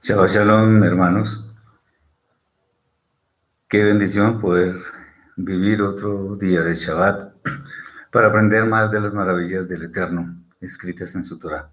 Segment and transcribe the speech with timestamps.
[0.00, 1.42] Shabbat Shalom, hermanos.
[3.66, 4.76] Qué bendición poder
[5.36, 7.32] vivir otro día de Shabbat
[8.10, 11.70] para aprender más de las maravillas del Eterno escritas en su Torah.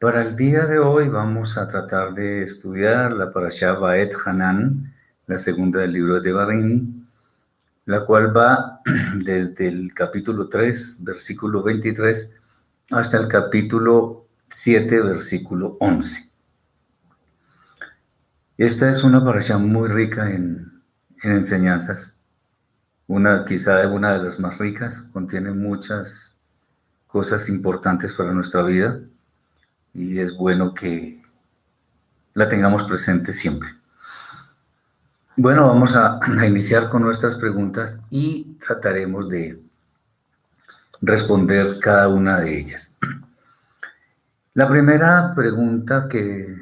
[0.00, 4.92] Para el día de hoy vamos a tratar de estudiar la Parashá Baet Hanan,
[5.28, 7.06] la segunda del libro de Barim,
[7.84, 8.80] la cual va
[9.24, 12.32] desde el capítulo 3, versículo 23,
[12.90, 16.28] hasta el capítulo 7, versículo 11.
[18.58, 20.82] Esta es una parasha muy rica en,
[21.22, 22.14] enseñanzas.
[23.06, 26.36] Una, quizá una de las más ricas, contiene muchas
[27.06, 29.00] cosas importantes para nuestra vida
[29.94, 31.20] y es bueno que
[32.34, 33.70] la tengamos presente siempre.
[35.36, 39.60] Bueno, vamos a, a, iniciar con nuestras preguntas y trataremos de
[41.00, 42.94] responder cada una de ellas.
[44.60, 46.54] La primera pregunta que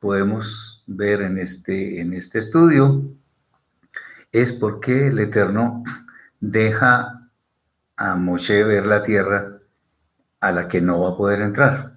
[0.00, 3.04] podemos ver en este, en este estudio
[4.32, 5.84] es por qué el Eterno
[6.40, 7.30] deja
[7.96, 9.60] a Moshe ver la tierra
[10.40, 11.92] a la que no va a poder entrar.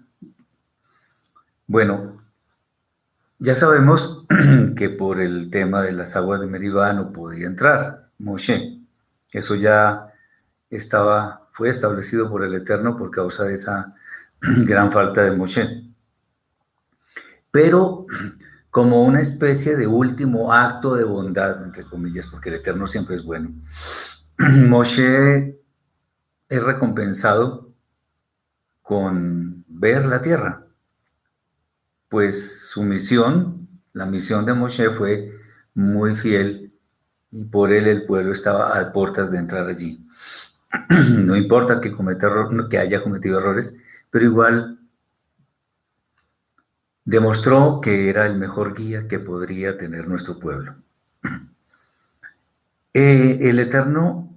[1.66, 2.22] Bueno,
[3.40, 4.28] ya sabemos
[4.76, 8.84] que por el tema de las aguas de Meribá no podía entrar Moshe.
[9.32, 10.14] Eso ya
[10.70, 13.96] estaba, fue establecido por el Eterno por causa de esa
[14.66, 15.84] gran falta de Moshe.
[17.52, 18.06] Pero
[18.70, 23.24] como una especie de último acto de bondad, entre comillas, porque el Eterno siempre es
[23.24, 23.52] bueno.
[24.38, 25.60] Moshe
[26.48, 27.74] es recompensado
[28.82, 30.66] con ver la tierra,
[32.10, 35.30] pues su misión, la misión de Moshe fue
[35.76, 36.74] muy fiel
[37.32, 40.04] y por él el pueblo estaba a puertas de entrar allí.
[40.90, 42.30] No importa que, cometa,
[42.70, 43.76] que haya cometido errores,
[44.12, 44.80] pero igual
[47.06, 50.76] demostró que era el mejor guía que podría tener nuestro pueblo.
[52.92, 54.34] Eh, el Eterno,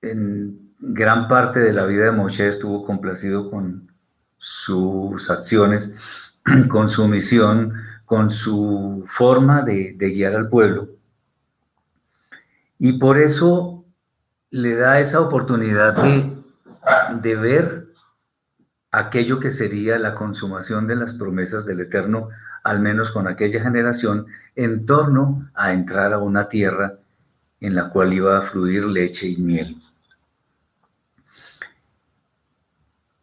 [0.00, 3.92] en gran parte de la vida de Moshe, estuvo complacido con
[4.38, 5.96] sus acciones,
[6.68, 7.74] con su misión,
[8.04, 10.90] con su forma de, guiar al pueblo.
[12.78, 13.84] Y por eso
[14.50, 16.36] le da esa oportunidad de,
[17.20, 17.93] de ver
[18.98, 22.28] aquello que sería la consumación de las promesas del Eterno,
[22.62, 26.98] al menos con aquella generación, en torno a entrar a una tierra
[27.60, 29.82] en la cual iba a fluir leche y miel.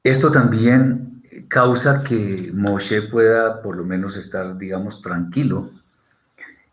[0.04, 5.72] Esto también causa que Moshe pueda por lo menos estar, digamos, tranquilo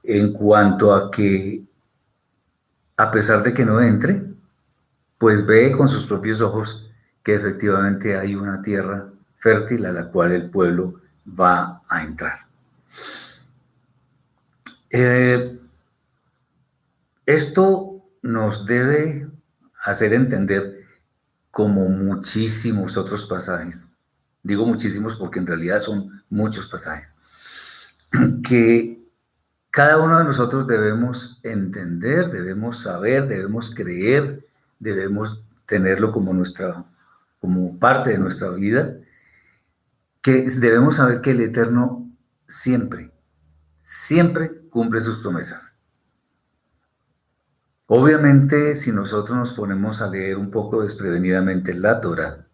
[0.03, 1.63] en cuanto a que,
[2.97, 4.25] a pesar de que no entre,
[5.19, 6.88] pues ve con sus propios ojos
[7.29, 9.07] que efectivamente hay una tierra
[9.37, 11.03] fértil a la cual el pueblo
[11.39, 12.47] va a entrar.
[14.89, 15.61] Eh,
[17.27, 19.29] esto nos debe
[19.83, 20.87] hacer entender
[21.51, 23.87] como muchísimos otros pasajes,
[24.43, 27.15] digo muchísimos porque en realidad son muchos pasajes,
[28.43, 29.07] que
[29.71, 34.47] cada uno de nosotros debemos entender, debemos saber, debemos creer,
[34.79, 36.87] debemos tenerlo como nuestra
[37.41, 38.97] como parte de nuestra vida,
[40.23, 42.11] que debemos saber que el Eterno
[42.47, 43.13] siempre,
[43.81, 45.77] siempre cumple sus promesas.
[47.87, 52.47] Obviamente, si nosotros nos ponemos a leer un poco desprevenidamente la Torah,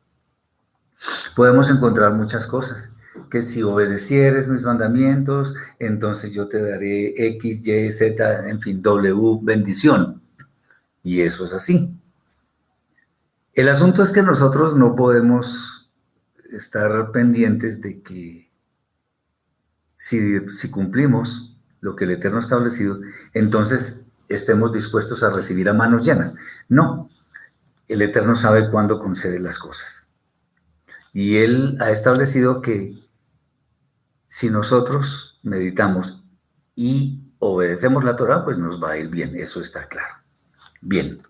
[1.34, 2.90] podemos encontrar muchas cosas.
[3.30, 9.40] Que si obedecieres mis mandamientos, entonces yo te daré X, Y, Z, en fin, W,
[9.42, 10.22] bendición.
[11.02, 11.92] Y eso es así.
[13.54, 15.88] El asunto es que nosotros no podemos
[16.50, 18.50] estar pendientes de que
[19.94, 22.98] si, cumplimos lo que el Eterno ha establecido,
[23.32, 26.34] entonces estemos dispuestos a recibir a manos llenas.
[26.68, 27.10] No,
[27.86, 30.08] el Eterno sabe cuándo concede las cosas.
[31.12, 32.98] Y Él ha establecido que
[34.26, 36.24] si nosotros meditamos
[36.74, 40.14] y obedecemos la Torah, pues nos va a ir bien, eso está claro.
[40.80, 41.22] Bien.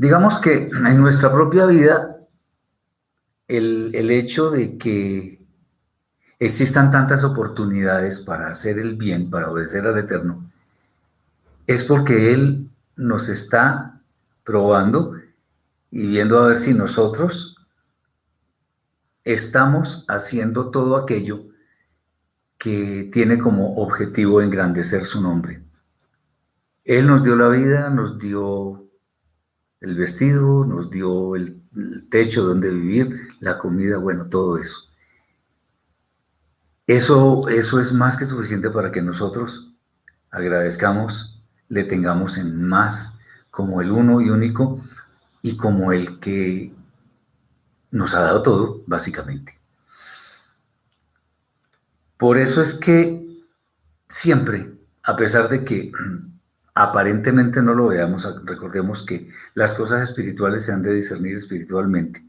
[0.00, 2.16] Digamos que en nuestra propia vida,
[3.46, 5.44] el, hecho de que
[6.38, 10.50] existan tantas oportunidades para hacer el bien, para obedecer al Eterno,
[11.66, 14.00] es porque Él nos está
[14.42, 15.16] probando
[15.90, 17.58] y viendo a ver si nosotros
[19.22, 21.44] estamos haciendo todo aquello
[22.56, 25.62] que tiene como objetivo engrandecer su nombre.
[26.86, 28.89] Él nos dio la vida, nos dio
[29.80, 31.62] el vestido, nos dio el,
[32.10, 34.76] techo donde vivir, la comida, bueno, todo eso.
[36.86, 39.72] Eso, eso es más que suficiente para que nosotros
[40.30, 43.16] agradezcamos, le tengamos en más
[43.50, 44.80] como el uno y único
[45.42, 46.74] y como el que
[47.90, 49.58] nos ha dado todo, básicamente.
[52.18, 53.44] Por eso es que
[54.08, 55.92] siempre, a pesar de que
[56.74, 62.24] aparentemente no lo veamos, recordemos que las cosas espirituales se han de discernir espiritualmente,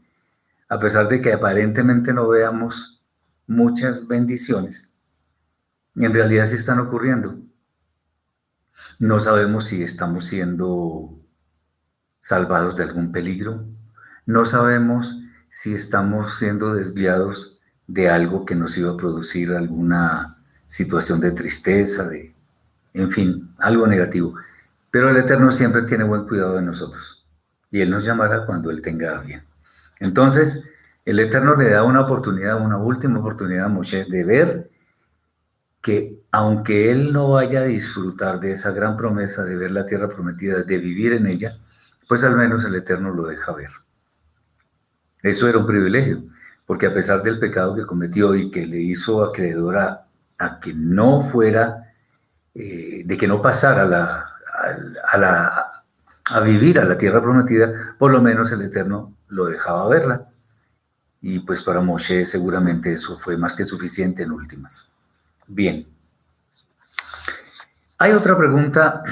[0.68, 3.02] a pesar de que aparentemente no veamos
[3.46, 4.90] muchas bendiciones,
[5.96, 7.38] en realidad sí están ocurriendo.
[8.98, 11.20] No sabemos si estamos siendo
[12.20, 13.66] salvados de algún peligro,
[14.26, 21.20] no sabemos si estamos siendo desviados de algo que nos iba a producir alguna situación
[21.20, 22.31] de tristeza, de,
[22.94, 24.34] en fin, algo negativo.
[24.90, 27.26] Pero el Eterno siempre tiene buen cuidado de nosotros
[27.70, 29.44] y Él nos llamará cuando Él tenga bien.
[30.00, 30.62] Entonces,
[31.04, 34.70] el Eterno le da una oportunidad, una última oportunidad a Moshe de ver
[35.82, 40.08] que aunque él no vaya a disfrutar de esa gran promesa de ver la tierra
[40.08, 41.58] prometida, de vivir en ella,
[42.08, 43.68] pues al menos el Eterno lo deja ver.
[45.22, 46.24] Eso era un privilegio,
[46.66, 50.08] porque a pesar del pecado que cometió y que le hizo acreedor a,
[50.60, 51.91] que no fuera,
[52.54, 55.82] eh, de que no pasara a, la,
[56.24, 60.28] a vivir a la tierra prometida, por lo menos el Eterno lo dejaba verla.
[61.20, 64.90] Y pues para Moshe seguramente eso fue más que suficiente en últimas.
[65.46, 65.86] Bien.
[67.98, 69.02] Hay otra pregunta.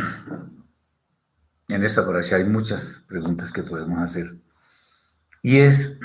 [1.69, 4.35] En esta allá hay muchas preguntas que podemos hacer.
[5.43, 5.97] Y es,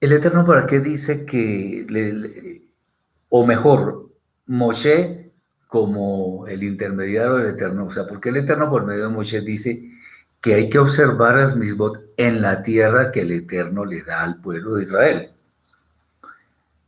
[0.00, 2.62] ¿el Eterno para qué dice que,
[3.28, 4.07] o mejor,
[4.48, 5.32] Moshe
[5.66, 7.86] como el intermediario del Eterno?
[7.86, 9.82] O sea, ¿por qué el Eterno por medio de Moshe dice
[10.40, 14.40] que hay que observar las misbot en la tierra que el Eterno le da al
[14.40, 15.30] pueblo de Israel.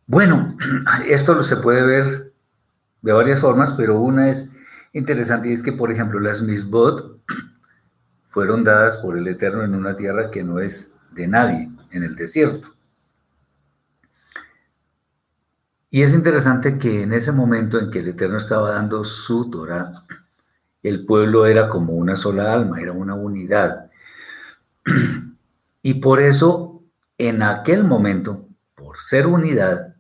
[0.06, 0.56] Bueno,
[1.08, 2.32] esto se puede ver
[3.02, 4.48] de varias formas, pero una es
[4.92, 7.20] interesante y es que, por ejemplo, las misbot
[8.30, 12.14] fueron dadas por el Eterno en una tierra que no es de nadie, en el
[12.14, 12.74] desierto.
[15.92, 20.04] Y es interesante que en ese momento en que el Eterno estaba dando su Torah,
[20.84, 23.90] el pueblo era como una sola alma, era una unidad.
[25.82, 26.84] Y por eso,
[27.18, 29.96] en aquel momento, por ser unidad,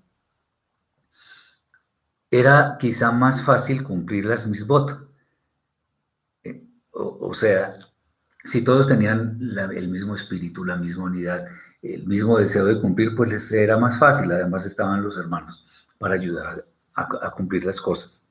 [2.30, 5.10] era quizá más fácil cumplir las misbot.
[6.44, 7.78] Eh, o, sea,
[8.44, 9.38] si todos tenían
[9.72, 11.46] el mismo espíritu, la misma unidad,
[11.82, 14.30] el mismo deseo de cumplir, pues les era más fácil.
[14.30, 15.66] Además estaban los hermanos
[16.00, 16.64] para ayudar
[16.94, 18.26] a cumplir las cosas.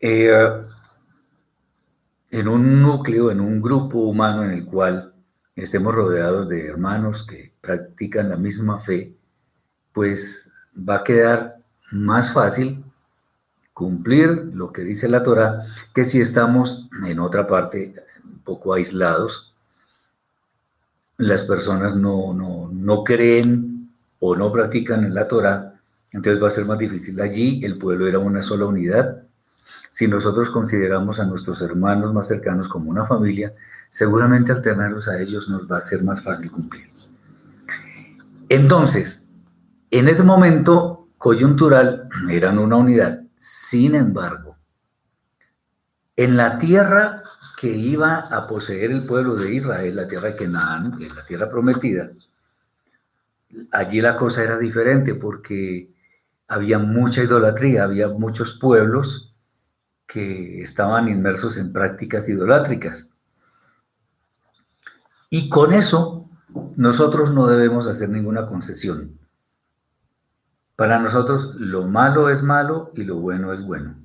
[0.00, 0.62] Eh,
[2.30, 5.12] en un núcleo, en un grupo humano en el cual
[5.56, 9.16] estemos rodeados de hermanos que practican la misma fe,
[9.92, 11.56] pues va a quedar
[11.90, 12.84] más fácil
[13.72, 15.62] cumplir lo que dice la Torah
[15.94, 17.94] que si estamos en otra parte
[18.24, 19.54] un poco aislados,
[21.16, 23.77] las personas no, no, no creen
[24.20, 25.74] o no practican la Torah,
[26.12, 27.20] entonces va a ser más difícil.
[27.20, 29.22] Allí el pueblo era una sola unidad
[29.90, 33.54] si nosotros consideramos a nuestros hermanos más cercanos como una familia,
[33.90, 36.86] seguramente al tenerlos a ellos nos va a ser más fácil cumplir.
[38.48, 39.26] Entonces,
[39.90, 43.22] en ese momento coyuntural eran una unidad.
[43.36, 44.56] Sin embargo,
[46.16, 47.22] en la tierra
[47.58, 52.10] que iba a poseer el pueblo de Israel, la tierra de Canaán, la tierra prometida,
[53.72, 55.92] allí la cosa era diferente porque
[56.46, 59.34] había mucha idolatría, había muchos pueblos
[60.06, 63.10] que estaban inmersos en prácticas idolátricas.
[65.30, 66.30] Y con eso
[66.76, 69.18] nosotros no debemos hacer ninguna concesión.
[70.76, 73.96] Para nosotros lo malo es malo y lo bueno es bueno.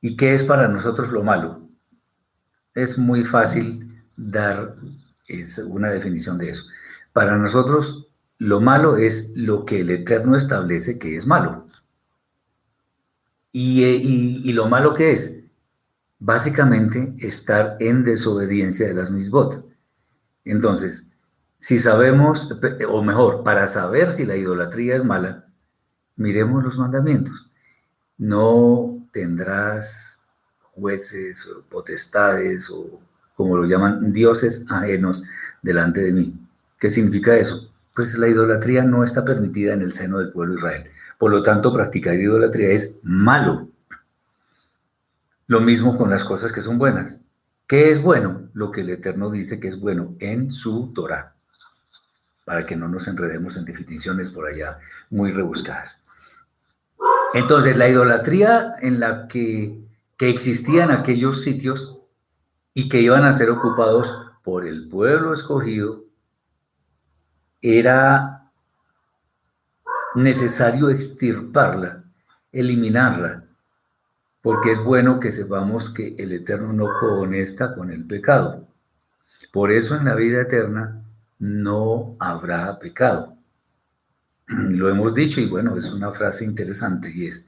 [0.00, 1.68] ¿Y qué es para nosotros lo malo?
[2.74, 4.76] Es muy fácil dar
[5.66, 6.64] una definición de eso.
[7.12, 11.66] Para nosotros lo malo es lo que el Eterno establece que es malo.
[13.52, 15.34] Eh, y, lo malo que es,
[16.18, 19.64] básicamente, estar en desobediencia de las misbot.
[20.44, 21.06] Entonces,
[21.58, 22.56] si sabemos,
[22.88, 25.46] o mejor, para saber si la idolatría es mala,
[26.16, 27.50] miremos los mandamientos.
[28.16, 30.20] No tendrás
[30.72, 33.00] jueces o potestades o
[33.34, 35.22] como lo llaman dioses ajenos
[35.62, 36.39] delante de mí.
[36.80, 37.70] ¿Qué significa eso?
[37.94, 40.84] Pues la idolatría no está permitida en el seno del pueblo de Israel.
[41.18, 43.68] Por lo tanto, practicar idolatría es malo.
[45.46, 47.20] Lo mismo con las cosas que son buenas.
[47.66, 48.48] ¿Qué es bueno?
[48.54, 51.34] Lo que el Eterno dice que es bueno en su Torah.
[52.46, 56.02] para que no nos enredemos en definiciones por allá muy rebuscadas.
[57.32, 59.78] Entonces, la idolatría en la que,
[60.16, 60.34] que
[60.90, 61.96] aquellos sitios
[62.74, 66.09] y que iban a ser ocupados por el pueblo escogido,
[67.62, 68.50] era
[70.14, 72.04] necesario extirparla,
[72.52, 73.44] eliminarla,
[74.42, 78.66] porque es bueno que sepamos que el Eterno no conecta con el pecado.
[79.52, 81.02] Por eso en la vida eterna
[81.38, 83.36] no habrá pecado.
[84.46, 87.46] Lo hemos dicho y bueno, es una frase interesante y es,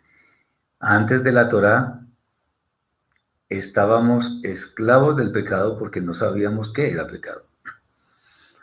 [0.81, 2.01] antes de la Torá
[3.49, 7.45] estábamos esclavos del pecado porque no sabíamos qué era pecado.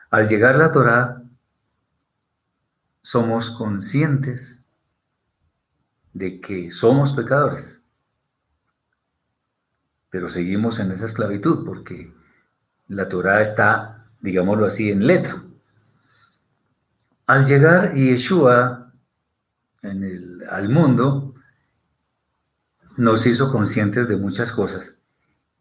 [0.10, 1.22] Al llegar la Torá
[3.01, 4.63] somos conscientes
[6.13, 7.82] de que somos pecadores,
[10.10, 12.13] pero seguimos en esa esclavitud porque
[12.88, 15.44] la Torá está, digámoslo así, en letra.
[17.27, 18.91] Al llegar Yeshua
[19.84, 21.36] en el, al mundo,
[22.98, 24.98] nos hizo conscientes de muchas cosas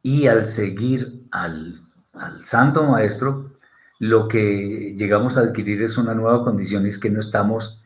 [0.03, 1.83] y al seguir al,
[2.15, 3.58] al Santo Maestro,
[3.99, 7.79] lo que llegamos a adquirir es una nueva condición y es que no estamos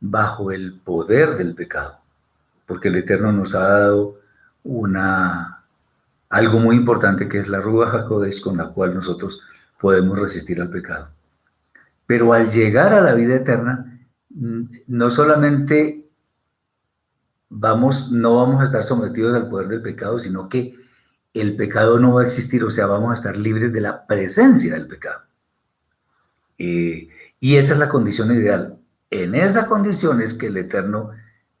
[0.00, 1.98] bajo el poder del pecado,
[2.66, 4.18] porque el Eterno nos ha dado
[4.64, 5.58] una
[6.30, 9.40] algo muy importante que es la Ruba HaKodesh con la cual nosotros
[9.80, 11.08] podemos resistir al pecado.
[12.06, 13.98] Pero al llegar a la vida eterna,
[14.30, 16.06] no solamente
[17.48, 20.74] vamos, no vamos a estar sometidos al poder del pecado, sino que
[21.34, 24.74] el pecado no va a existir, o sea, vamos a estar libres de la presencia
[24.74, 25.27] del pecado.
[26.58, 27.08] Eh,
[27.40, 28.78] y esa es la condición ideal.
[29.10, 31.10] En esa condición es que el Eterno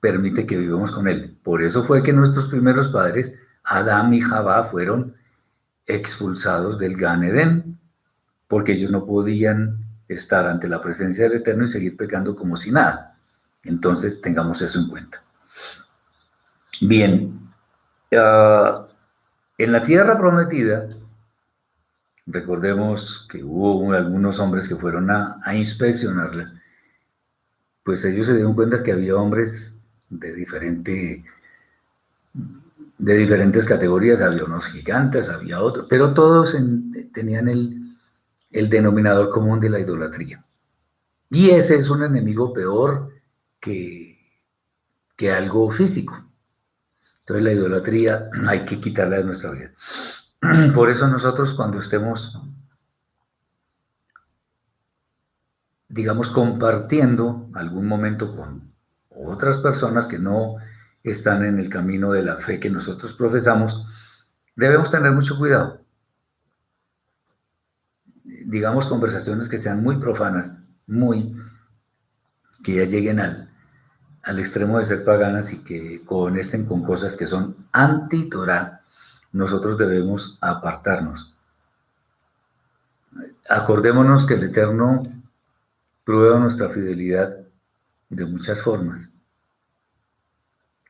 [0.00, 1.38] permite que vivamos con Él.
[1.42, 5.14] Por eso fue que nuestros primeros padres Adán y Jabá fueron
[5.86, 7.78] expulsados del Gan Edén,
[8.46, 12.70] porque ellos no podían estar ante la presencia del Eterno y seguir pecando como si
[12.70, 13.18] nada.
[13.64, 15.22] Entonces tengamos eso en cuenta.
[16.80, 17.50] Bien,
[18.16, 18.86] ah,
[19.58, 20.88] en la tierra prometida,
[22.30, 26.52] recordemos que hubo algunos hombres que fueron a, a inspeccionarla,
[27.82, 29.74] pues ellos se dieron cuenta que había hombres
[30.10, 31.24] de diferente
[32.98, 36.56] de diferentes categorías, había unos gigantes, había otros, pero todos
[37.12, 37.96] tenían el,
[38.50, 40.44] el, denominador común de la idolatría.
[41.30, 43.12] Y ese es un enemigo peor
[43.60, 44.18] que,
[45.16, 46.24] que algo físico.
[47.20, 49.72] Entonces la idolatría hay que quitarla de nuestra vida.
[50.74, 52.38] Por eso nosotros cuando estemos,
[55.88, 58.72] digamos, compartiendo algún momento con
[59.08, 60.56] otras personas que no
[61.02, 63.84] están en el camino de la fe que nosotros profesamos,
[64.54, 65.80] debemos tener mucho cuidado.
[68.46, 71.36] Digamos conversaciones que sean muy profanas, muy,
[72.62, 73.50] que ya lleguen al,
[74.22, 78.77] al extremo de ser paganas y que conesten con cosas que son anti-Torah,
[79.32, 81.34] nosotros debemos apartarnos.
[83.48, 85.02] Acordémonos que el Eterno
[86.04, 87.36] prueba nuestra fidelidad
[88.08, 89.10] de muchas formas.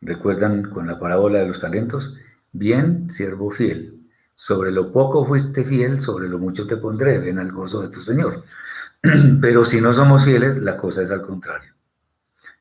[0.00, 2.14] ¿Recuerdan con la parábola de los talentos?
[2.52, 3.98] Bien, siervo fiel.
[4.34, 8.00] Sobre lo poco fuiste fiel, sobre lo mucho te pondré, ven al gozo de tu
[8.00, 8.44] Señor.
[9.40, 11.74] Pero si no somos fieles, la cosa es al contrario.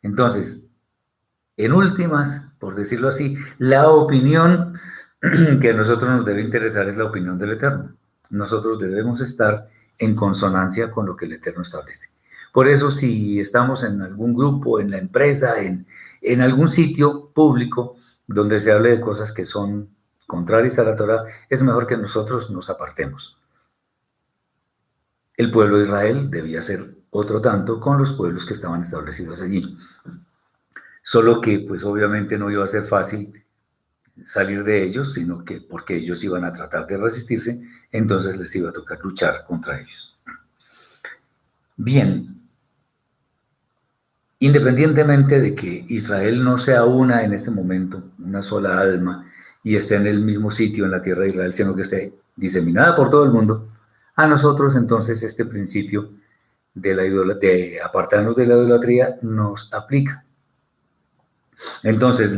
[0.01, 0.65] Entonces,
[1.55, 4.73] en últimas, por decirlo así, la opinión
[5.61, 7.95] que a nosotros nos debe interesar es la opinión del Eterno.
[8.29, 12.09] Nosotros debemos estar en consonancia con lo que el Eterno establece.
[12.53, 15.85] Por eso, si estamos en algún grupo, en la empresa, en,
[16.21, 17.95] en algún sitio público
[18.27, 19.89] donde se hable de cosas que son
[20.25, 23.37] contrarias a la Torah, es mejor que nosotros nos apartemos.
[25.35, 29.77] El pueblo de Israel debía ser otro tanto con los pueblos que estaban establecidos allí.
[31.03, 33.45] Solo que, pues obviamente no iba a ser fácil
[34.23, 37.59] salir de ellos, sino que porque ellos iban a tratar de resistirse,
[37.91, 40.17] entonces les iba a tocar luchar contra ellos.
[41.75, 42.37] Bien,
[44.39, 49.25] Independientemente de que Israel no sea una en este momento, una sola alma,
[49.63, 52.95] y esté en el mismo sitio en la tierra de Israel, sino que esté diseminada
[52.95, 53.69] por todo el mundo,
[54.15, 56.11] a nosotros entonces este principio
[56.73, 60.23] de, la de apartarnos de la idolatría nos aplica.
[61.81, 62.37] Entonces,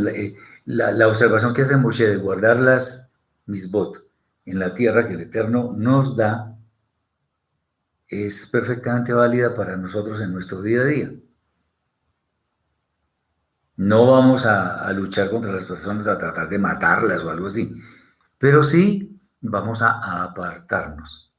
[0.69, 3.09] eh, la, observación que hace Moshe de guardar las
[3.47, 4.03] misbot
[4.45, 6.55] en la tierra que el Eterno nos da
[8.07, 11.11] es perfectamente válida para nosotros en nuestro día a día.
[13.77, 17.73] No vamos a, luchar contra las personas, a tratar de matarlas o algo así,
[18.37, 21.31] pero sí vamos a, apartarnos.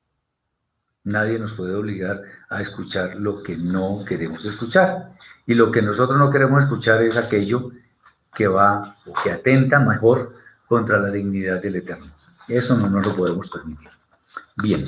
[1.05, 5.13] Nadie nos puede obligar a escuchar lo que no queremos escuchar.
[5.47, 7.71] Y lo que nosotros no queremos escuchar es aquello
[8.35, 10.35] que va o que atenta mejor
[10.67, 12.13] contra la dignidad del Eterno.
[12.47, 13.91] Eso no nos lo podemos permitir.
[14.63, 14.85] Bien.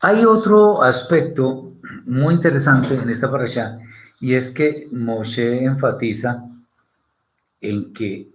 [0.00, 1.74] Hay otro aspecto
[2.06, 3.78] muy interesante en esta parasha
[4.20, 6.44] y es que Moshe enfatiza
[7.60, 8.30] en que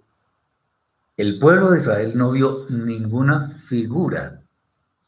[1.17, 4.41] el pueblo de Israel no vio ninguna figura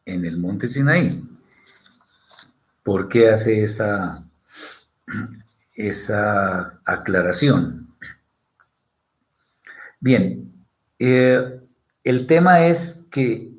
[0.06, 1.24] en el monte Sinaí.
[2.84, 4.24] ¿Por qué hace esta,
[5.78, 7.96] esa aclaración?
[10.00, 10.52] Bien,
[11.00, 11.62] eh,
[12.04, 13.52] el tema es que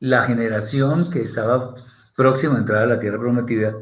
[0.00, 1.74] la generación que estaba
[2.16, 3.74] próxima a entrar a la tierra prometida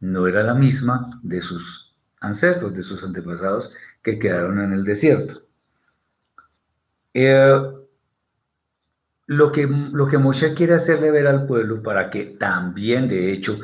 [0.00, 5.42] no era la misma de sus ancestros, de sus antepasados que quedaron en el desierto.
[7.14, 7.62] Eh,
[9.26, 13.58] lo, que, lo que Moshe quiere hacerle ver al pueblo para que también, de hecho,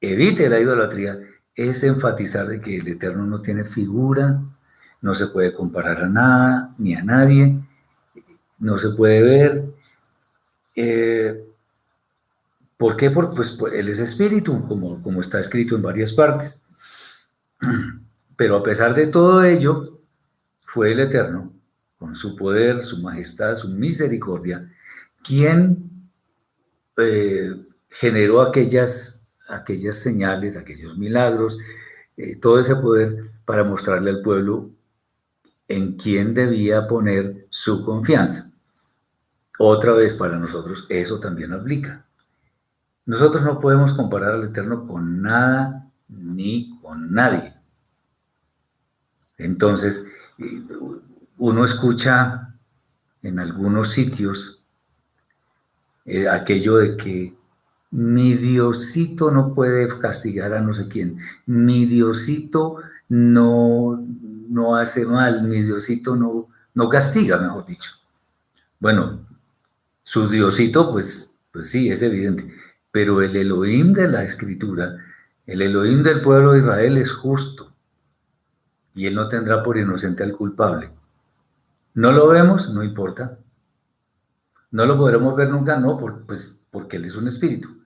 [0.00, 1.20] evite la idolatría,
[1.58, 4.40] es enfatizar de que el Eterno no tiene figura,
[5.00, 7.58] no se puede comparar a nada ni a nadie,
[8.58, 9.64] no se puede ver.
[10.76, 11.44] Eh,
[12.76, 13.10] ¿Por qué?
[13.10, 16.62] Porque pues, Él es espíritu, como, como está escrito en varias partes.
[18.36, 20.00] Pero a pesar de todo ello,
[20.64, 21.52] fue el Eterno,
[21.98, 24.68] con su poder, su majestad, su misericordia,
[25.24, 26.08] quien
[26.98, 27.50] eh,
[27.90, 29.17] generó aquellas,
[29.48, 31.58] aquellas señales, aquellos milagros,
[32.16, 34.70] eh, todo ese poder para mostrarle al pueblo
[35.68, 38.50] en quién debía poner su confianza.
[39.58, 42.06] Otra vez para nosotros eso también aplica.
[43.06, 47.54] Nosotros no podemos comparar al Eterno con nada ni con nadie.
[49.36, 50.04] Entonces,
[51.38, 52.54] uno escucha
[53.22, 54.62] en algunos sitios
[56.04, 57.37] eh, aquello de que
[57.90, 62.76] mi Diosito no puede castigar a no sé quién, mi Diosito
[63.08, 64.04] no,
[64.48, 67.92] no hace mal, mi Diosito no, no castiga, mejor dicho.
[68.78, 69.20] Bueno,
[70.02, 72.52] su Diosito, pues, pues sí, es evidente,
[72.90, 74.96] pero el Elohim de la escritura,
[75.46, 77.72] el Elohim del pueblo de Israel es justo
[78.94, 80.90] y él no tendrá por inocente al culpable.
[81.94, 82.72] ¿No lo vemos?
[82.72, 83.38] No importa.
[84.70, 85.78] ¿No lo podremos ver nunca?
[85.78, 87.77] No, pues porque él es un espíritu.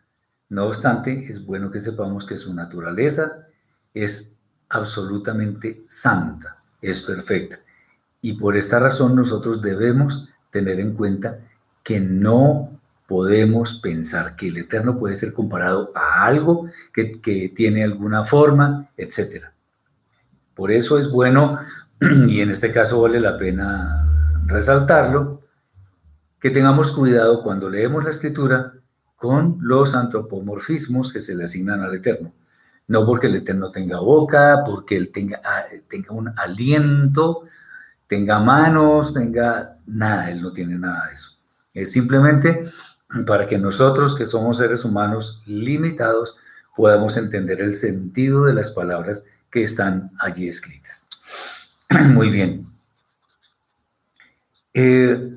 [0.52, 3.46] No obstante, es bueno que sepamos que su naturaleza
[3.94, 4.34] es
[4.68, 7.60] absolutamente santa, es perfecta.
[8.20, 11.38] Y por esta razón nosotros debemos tener en cuenta
[11.82, 18.26] que no podemos pensar que el Eterno puede ser comparado a algo que, tiene alguna
[18.26, 19.46] forma, etc.
[20.54, 21.60] Por eso es bueno,
[22.28, 24.06] y en este caso vale la pena
[24.44, 25.40] resaltarlo,
[26.38, 28.74] que tengamos cuidado cuando leemos la escritura
[29.22, 32.32] con los antropomorfismos que se le asignan al Eterno.
[32.88, 37.44] No porque el Eterno tenga boca, porque él tenga, ah, tenga un aliento,
[38.08, 41.38] tenga manos, tenga nada, él no tiene nada de eso.
[41.72, 42.68] Es simplemente
[43.24, 46.36] para que nosotros, que somos seres humanos limitados,
[46.76, 51.06] podamos entender el sentido de las palabras que están allí escritas.
[52.08, 52.66] Muy bien.
[54.74, 55.36] Eh,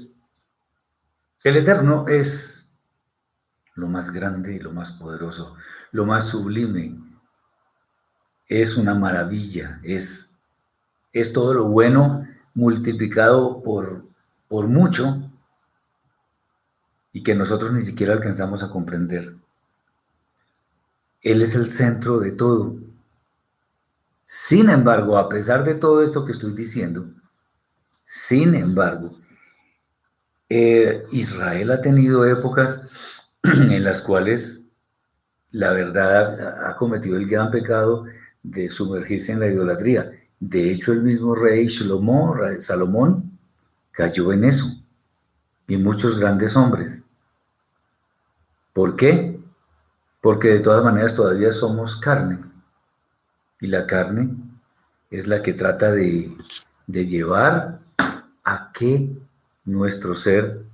[1.43, 2.54] el Eterno es
[3.75, 5.55] lo más grande lo más poderoso,
[5.91, 6.97] lo más sublime.
[8.47, 10.31] Es una maravilla, es,
[11.13, 14.05] es todo lo bueno multiplicado por,
[14.47, 15.29] por mucho
[17.11, 19.35] y que nosotros ni siquiera alcanzamos a comprender.
[21.21, 22.75] Él es el centro de todo.
[24.23, 27.09] Sin embargo, a pesar de todo esto que estoy diciendo,
[28.05, 29.17] sin embargo,
[30.49, 32.84] eh, Israel ha tenido épocas
[33.71, 34.71] en las cuales
[35.51, 38.05] la verdad ha cometido el gran pecado
[38.43, 40.11] de sumergirse en la idolatría.
[40.39, 43.39] De hecho, el mismo rey Salomón,
[43.91, 44.65] cayó en eso,
[45.67, 47.01] y muchos grandes hombres.
[48.73, 49.39] ¿Por qué?
[50.21, 52.43] Porque de todas maneras todavía somos carne.
[53.61, 54.35] Y la carne
[55.09, 56.35] es la que trata de,
[56.87, 57.79] llevar
[58.43, 59.15] a que
[59.63, 60.65] nuestro ser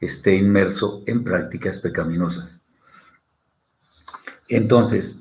[0.00, 2.62] esté inmerso en prácticas pecaminosas.
[4.48, 5.16] Entonces,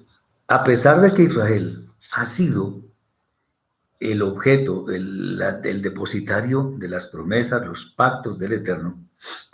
[0.47, 2.81] a pesar de que Israel ha sido
[3.99, 8.97] el objeto, el, depositario de las promesas, los pactos del Eterno,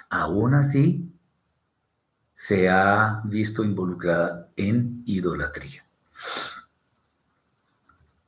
[0.09, 1.11] aún así
[2.31, 5.83] se ha visto involucrada en idolatría.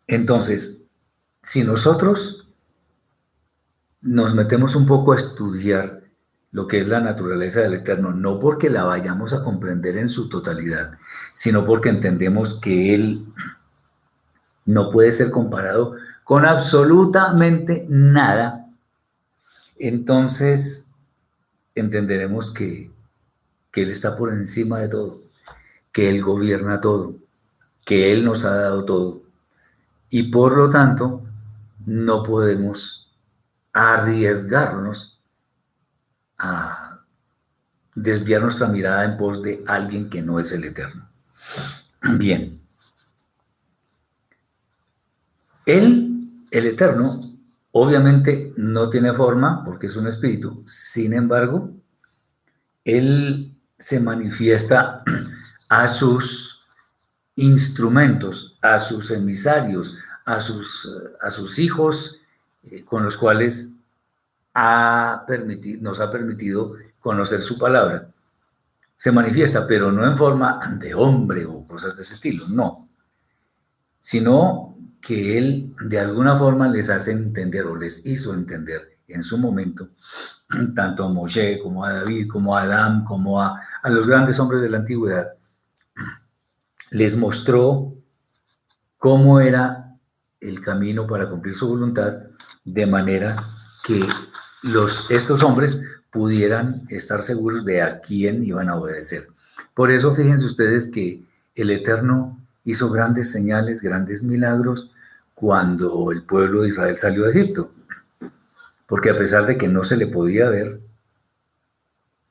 [0.07, 0.83] Entonces,
[1.43, 2.47] si nosotros
[4.01, 5.96] nos metemos un poco a estudiar
[6.57, 10.27] lo que es la naturaleza del Eterno, no porque la vayamos a comprender en su
[10.27, 10.97] totalidad,
[11.31, 13.27] sino porque entendemos que Él
[14.65, 18.71] no puede ser comparado con absolutamente nada,
[19.77, 20.89] entonces
[21.75, 22.89] entenderemos que,
[23.71, 25.21] que Él está por encima de todo,
[25.91, 27.17] que Él gobierna todo,
[27.85, 29.21] que Él nos ha dado todo.
[30.09, 31.21] Y por lo tanto,
[31.85, 33.13] no podemos
[33.73, 35.16] arriesgarnos
[36.37, 36.99] a
[37.95, 41.09] desviar nuestra mirada en pos de alguien que no es el eterno.
[42.13, 42.61] Bien.
[45.65, 47.19] Él, el eterno,
[47.71, 50.63] obviamente no tiene forma porque es un espíritu.
[50.65, 51.71] Sin embargo,
[52.85, 55.03] Él se manifiesta
[55.69, 56.65] a sus
[57.35, 59.95] instrumentos, a sus emisarios,
[60.25, 62.19] a sus, a sus hijos
[62.63, 63.73] eh, con los cuales
[64.59, 65.23] ha
[65.81, 68.09] nos ha permitido conocer su palabra.
[68.95, 72.89] Se manifiesta, pero no en forma de hombre o cosas de ese estilo, no,
[74.01, 79.37] sino que él de alguna forma les hace entender o les hizo entender en su
[79.37, 79.89] momento,
[80.75, 84.63] tanto a Moshe como a David, como a Adán, como a, a los grandes hombres
[84.63, 85.33] de la antigüedad,
[86.89, 87.93] les mostró
[88.97, 89.95] cómo era
[90.39, 92.13] el camino para cumplir su voluntad,
[92.65, 93.35] de manera
[93.83, 94.03] que
[94.67, 99.27] los, estos hombres pudieran estar seguros de a quién iban a obedecer.
[99.73, 101.23] Por eso fíjense ustedes que
[101.55, 104.91] el Eterno hizo grandes señales, grandes milagros
[105.33, 107.71] cuando el pueblo de Israel salió de Egipto.
[108.85, 110.79] Porque a pesar de que no se le podía ver,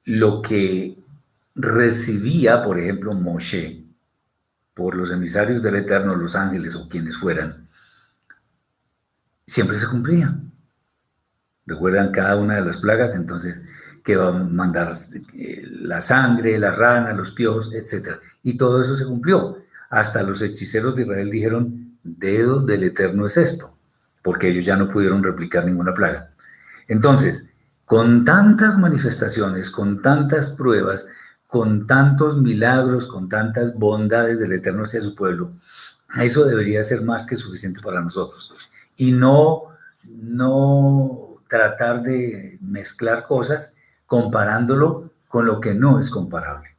[0.05, 0.99] lo que
[1.55, 3.85] recibía, por ejemplo, Moshe,
[4.75, 7.69] por los emisarios del Eterno, los ángeles o quienes fueran,
[9.47, 10.37] siempre se cumplía.
[11.67, 13.61] Recuerdan cada una de las plagas, entonces,
[14.05, 14.93] que va a mandar
[15.35, 18.21] eh, la sangre, la rana, los piojos, etc.
[18.45, 19.59] Y todo eso se cumplió.
[19.91, 23.77] Hasta los hechiceros de Israel dijeron, dedo del Eterno es esto,
[24.23, 26.31] porque ellos ya no pudieron replicar ninguna plaga.
[26.87, 27.51] Entonces,
[27.85, 31.07] con tantas manifestaciones, con tantas pruebas,
[31.47, 35.53] con tantos milagros, con tantas bondades del Eterno hacia su pueblo,
[36.21, 38.55] eso debería ser más que suficiente para nosotros.
[38.97, 39.65] Y no,
[40.05, 43.75] no tratar de mezclar cosas
[44.07, 46.77] comparándolo con lo que no es comparable.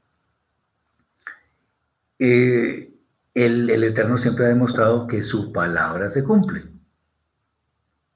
[2.19, 2.93] Eh,
[3.33, 6.63] el, el Eterno siempre ha demostrado que su palabra se cumple.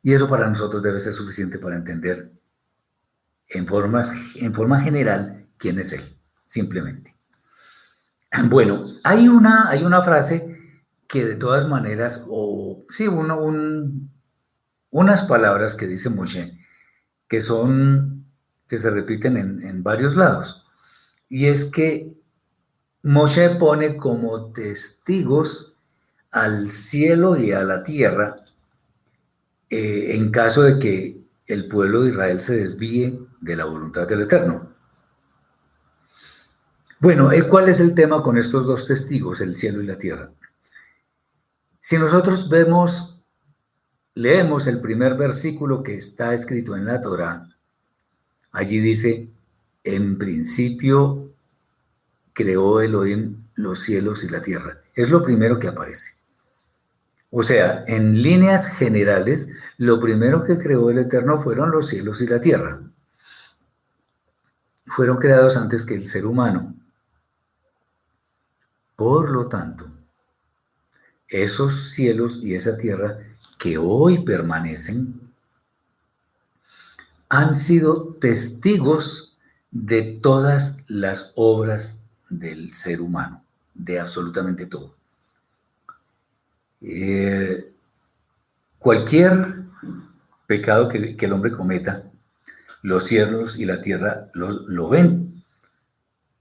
[0.03, 2.31] Y eso para nosotros debe ser suficiente para entender
[3.47, 6.17] en, formas, en forma general quién es Él
[6.51, 7.15] simplemente.
[8.45, 10.57] Bueno, hay una, hay una frase
[11.07, 13.41] que de todas maneras, o sí, uno,
[14.91, 16.53] unas palabras que dice Moshe,
[17.27, 18.25] que son,
[18.67, 20.63] que se repiten en, varios lados.
[21.29, 22.13] Y es que
[23.03, 25.75] Moshe pone como testigos
[26.29, 28.45] al cielo y a la tierra
[29.69, 34.21] eh, en caso de que el pueblo de Israel se desvíe de la voluntad del
[34.21, 34.73] Eterno.
[36.99, 40.31] Bueno, eh, ¿cuál es el tema con estos dos testigos, el cielo y la tierra?
[41.79, 43.20] Si nosotros vemos,
[44.15, 47.47] leemos el primer versículo que está escrito en la Torah,
[48.51, 49.29] allí dice,
[49.83, 51.31] en principio
[52.33, 54.81] creó Elohim los cielos y la tierra.
[54.93, 56.15] Es lo primero que aparece.
[57.29, 59.47] O sea, en líneas generales,
[59.77, 62.81] lo primero que creó el Eterno fueron los cielos y la tierra.
[64.85, 66.75] Fueron creados antes que el ser humano.
[68.97, 69.89] Por lo tanto,
[71.29, 73.17] esos cielos y esa tierra
[73.61, 75.21] que hoy permanecen
[77.29, 79.37] han sido testigos
[79.69, 83.45] de todas las obras del ser humano,
[83.75, 84.95] de absolutamente todo.
[86.81, 87.71] Eh,
[88.79, 89.65] cualquier
[90.47, 92.05] pecado que, el hombre cometa,
[92.81, 95.43] los cielos y la tierra lo, lo ven.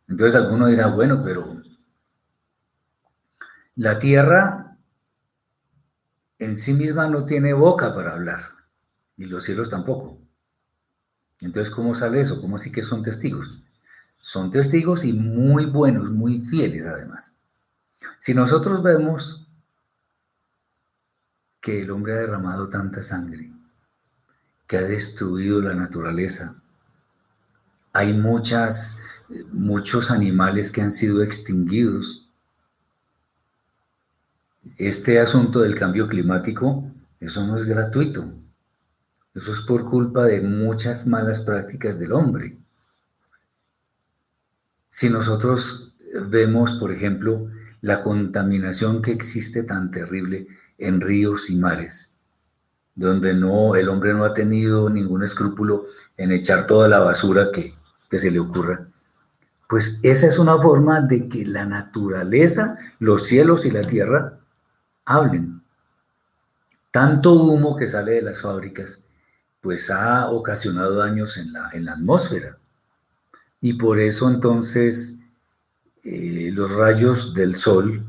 [0.08, 1.60] Entonces alguno dirá, bueno, pero
[3.74, 4.69] la tierra
[6.40, 8.40] en sí misma no tiene boca para hablar,
[9.16, 10.18] y los cielos tampoco.
[11.40, 12.40] Entonces, ¿cómo sale eso?
[12.40, 13.62] ¿Cómo así que son testigos?
[14.18, 17.34] Son testigos y muy buenos, muy fieles además.
[18.18, 19.46] Si nosotros vemos
[21.60, 23.52] que el hombre ha derramado tanta sangre,
[24.66, 26.56] que ha destruido la naturaleza,
[27.92, 28.96] hay muchas,
[29.52, 32.29] muchos animales que han sido extinguidos,
[34.78, 38.32] este asunto del cambio climático, eso no es gratuito.
[39.34, 42.56] Eso es por culpa de muchas malas prácticas del hombre.
[44.92, 45.94] si nosotros
[46.28, 47.48] vemos, por ejemplo,
[47.80, 52.12] la contaminación que existe tan terrible en ríos y mares,
[52.96, 55.84] donde no, el hombre no ha tenido ningún escrúpulo
[56.16, 57.72] en echar toda la basura que,
[58.10, 58.88] que se le ocurra,
[59.68, 64.39] pues esa es una forma de que la naturaleza, los cielos y la tierra
[65.10, 65.62] hablen.
[66.90, 69.00] Tanto humo que sale de las fábricas,
[69.60, 72.58] pues ha ocasionado daños en la, en la atmósfera.
[73.60, 75.16] Y por eso entonces
[76.02, 78.06] eh, los rayos del sol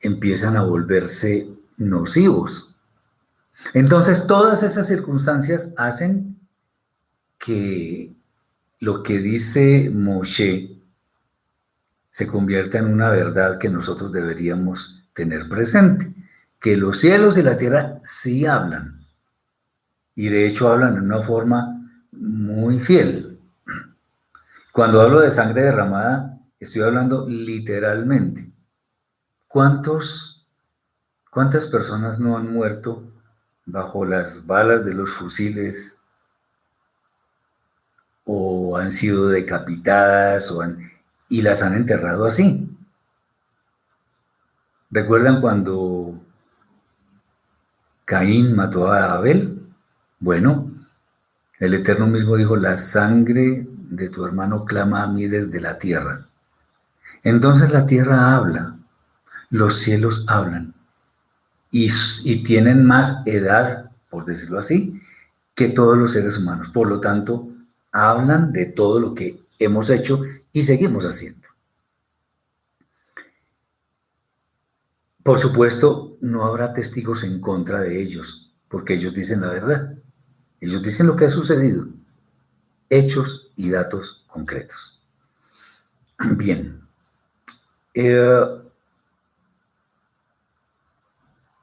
[0.00, 2.74] empiezan a volverse nocivos.
[3.74, 6.38] Entonces todas esas circunstancias hacen
[7.38, 8.12] que
[8.80, 10.78] lo que dice Moshe
[12.08, 16.14] se convierta en una verdad que nosotros deberíamos tener presente,
[16.60, 19.04] que los cielos y la tierra sí hablan,
[20.14, 23.40] y de hecho hablan en una forma muy fiel.
[24.72, 28.48] Cuando hablo de sangre derramada, estoy hablando literalmente.
[29.48, 30.46] ¿Cuántos,
[31.32, 33.02] ¿Cuántas personas no han muerto
[33.66, 36.00] bajo las balas de los fusiles
[38.24, 40.62] o han sido decapitadas o
[41.28, 42.77] y las han enterrado así.
[44.90, 46.18] ¿Recuerdan cuando
[48.04, 49.62] Caín mató a Abel?
[50.18, 50.70] Bueno,
[51.58, 56.26] el Eterno mismo dijo, la sangre de tu hermano clama a mí desde la tierra.
[57.22, 58.76] Entonces la tierra habla,
[59.50, 60.74] los cielos hablan
[61.70, 65.00] y, tienen más edad, por decirlo así,
[65.54, 66.70] que todos los seres humanos.
[66.70, 67.48] Por lo tanto,
[67.92, 70.22] hablan de todo lo que hemos hecho
[70.52, 71.47] y seguimos haciendo.
[75.28, 79.98] Por supuesto, no habrá testigos en contra de ellos, porque ellos dicen la verdad.
[80.58, 81.86] Ellos dicen lo que ha sucedido,
[82.88, 84.98] hechos y datos concretos.
[86.30, 86.80] Bien.
[87.92, 88.42] Eh,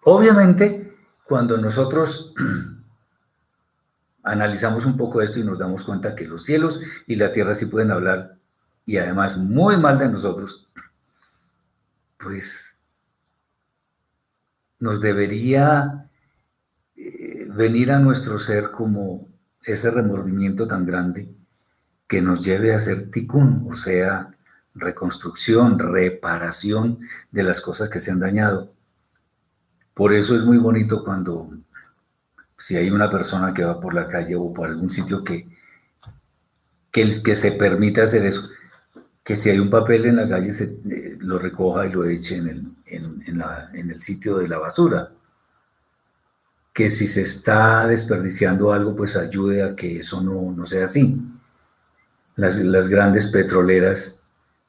[0.04, 2.36] obviamente, cuando nosotros
[4.22, 7.66] analizamos un poco esto y nos damos cuenta que los cielos y la tierra sí
[7.66, 8.38] pueden hablar
[8.86, 10.70] y además muy mal de nosotros,
[12.20, 12.75] pues
[14.80, 16.10] nos debería
[16.96, 19.28] eh, venir a nuestro ser como
[19.64, 21.34] ese remordimiento tan grande
[22.08, 24.32] que nos lleve a hacer tikkun, o sea,
[24.76, 27.00] reconstrucción, reparación
[27.32, 28.74] de las cosas que se han dañado.
[29.94, 31.50] Por eso es muy bonito cuando
[32.58, 35.48] si hay una persona que va por la calle o por algún sitio que,
[36.92, 38.50] que, que se permita hacer eso,
[39.26, 42.38] que si hay un papel en la calle se, eh, lo recoja y lo eche
[42.38, 45.12] en el, en, el sitio de la basura.
[46.72, 51.20] Que si se está desperdiciando algo, pues ayude a que eso no, no sea así.
[52.36, 54.20] Las, las grandes petroleras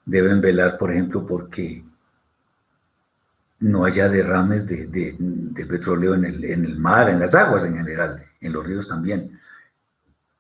[0.07, 1.85] deben velar, por ejemplo, porque
[3.61, 8.23] no haya derrames de, petróleo en el, en el, mar, en las aguas en general,
[8.41, 9.33] en los ríos también.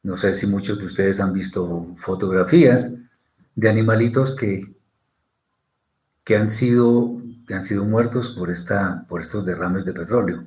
[0.02, 2.90] No sé si muchos de ustedes han visto fotografías
[3.56, 4.72] de animalitos que,
[6.22, 10.44] que, han, sido, que han sido muertos por, esta, por estos derrames de petróleo.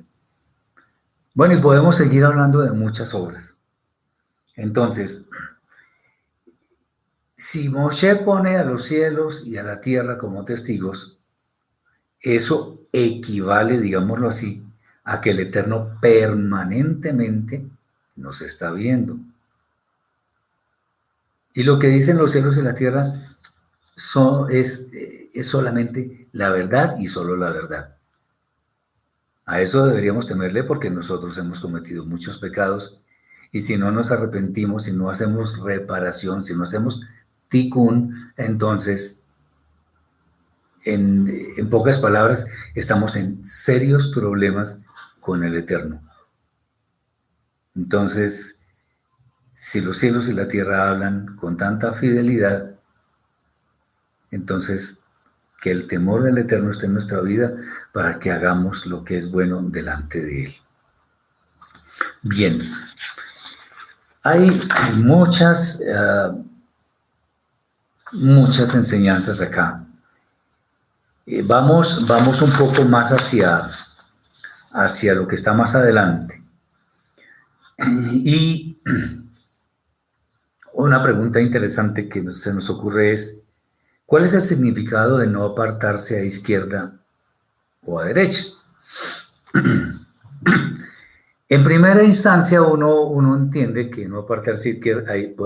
[1.34, 3.56] Bueno, y podemos seguir hablando de muchas obras.
[4.56, 5.26] Entonces,
[7.36, 11.18] si Moshe pone a los cielos y a la tierra como testigos,
[12.20, 14.62] eso equivale, digámoslo así,
[15.04, 17.66] a que el Eterno permanentemente
[18.16, 19.18] nos está viendo.
[21.54, 23.36] Y lo que dicen los cielos y la tierra
[23.96, 24.86] son, es,
[25.34, 27.96] es solamente la verdad y solo la verdad.
[29.46, 33.00] A eso deberíamos temerle porque nosotros hemos cometido muchos pecados
[33.52, 37.00] y si no nos arrepentimos, si no hacemos reparación, si no hacemos
[37.48, 39.20] tikkun, entonces
[40.84, 44.78] en, pocas palabras, estamos en serios problemas
[45.20, 46.00] con el Eterno.
[47.74, 48.56] Entonces,
[49.60, 52.76] si los cielos y la tierra hablan con tanta fidelidad,
[54.30, 54.98] entonces
[55.60, 57.52] que el temor del Eterno esté en nuestra vida
[57.92, 60.54] para que hagamos lo que es bueno delante de Él.
[62.22, 62.72] Bien,
[64.22, 64.62] hay,
[64.94, 66.32] muchas, eh,
[68.12, 69.84] muchas enseñanzas acá
[71.26, 73.70] eh, vamos, vamos un poco más hacia,
[74.72, 76.42] hacia lo que está más adelante.
[78.24, 78.78] Y
[80.80, 83.40] una pregunta interesante que se nos ocurre es,
[84.06, 87.00] ¿cuál es el significado de no apartarse a izquierda
[87.84, 88.44] o a derecha?
[91.52, 94.80] En primera instancia uno, uno entiende que no apartarse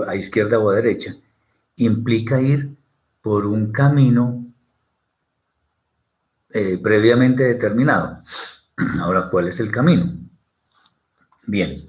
[0.05, 1.15] a izquierda o a derecha
[1.77, 2.75] implica ir
[3.23, 4.45] por un camino
[6.51, 8.23] eh, previamente determinado.
[9.01, 10.15] Ahora, ¿cuál es el camino?
[11.47, 11.84] Bien.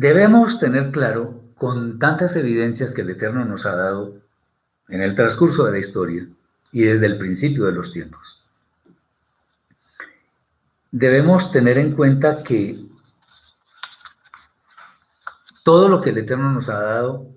[0.00, 4.22] Debemos tener claro, con tantas evidencias que el Eterno nos ha dado
[4.88, 6.24] en el transcurso de la historia
[6.70, 8.40] y desde el principio de los tiempos,
[10.92, 12.86] debemos tener en cuenta que
[15.64, 17.32] todo lo que el Eterno nos ha dado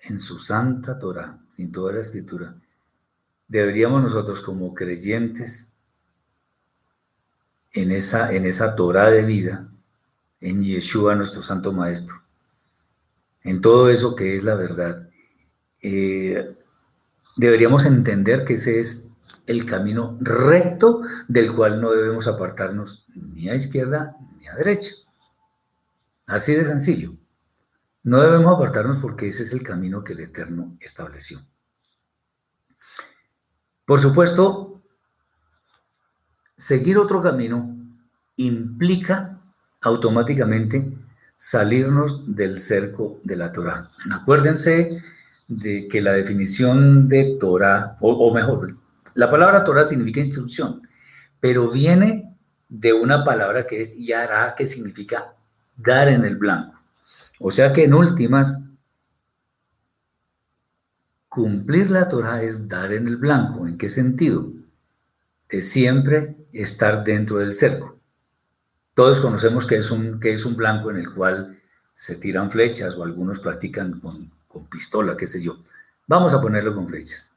[0.00, 2.56] en su santa Torah, en toda la escritura,
[3.46, 5.70] deberíamos nosotros como creyentes
[7.70, 9.68] en esa, en esa Torah de vida,
[10.40, 12.22] en Yeshua, nuestro Santo Maestro,
[13.42, 15.08] en todo eso que es la verdad,
[15.80, 16.56] eh,
[17.36, 19.04] deberíamos entender que ese es
[19.46, 24.94] el camino recto del cual no debemos apartarnos ni a izquierda ni a derecha.
[26.26, 27.14] Así de sencillo.
[28.02, 31.44] No debemos apartarnos porque ese es el camino que el Eterno estableció.
[33.86, 34.82] Por supuesto,
[36.56, 37.74] seguir otro camino
[38.36, 39.37] implica
[39.80, 40.92] automáticamente
[41.36, 43.90] salirnos del cerco de la Torah.
[44.12, 45.00] Acuérdense
[45.46, 48.76] de que la definición de Torah, o, mejor,
[49.14, 50.82] la palabra Torah significa instrucción,
[51.40, 52.36] pero viene
[52.68, 55.34] de una palabra que es yara, que significa
[55.76, 56.74] dar en el blanco.
[57.38, 58.64] O sea que en últimas,
[61.28, 63.66] cumplir la Torah es dar en el blanco.
[63.66, 64.50] ¿En qué sentido?
[65.48, 67.97] De siempre estar dentro del cerco.
[68.98, 71.56] Todos conocemos que es un, que es un blanco en el cual
[71.94, 75.58] se tiran flechas o algunos practican con, con pistola, qué sé yo.
[76.08, 77.30] Vamos a ponerlo con flechas.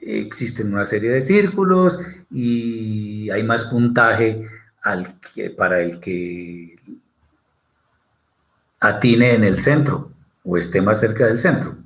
[0.00, 4.48] Existen una serie de círculos y hay más puntaje
[4.82, 6.74] al que, para el que
[8.80, 10.10] atine en el centro
[10.42, 11.76] o esté más cerca del centro.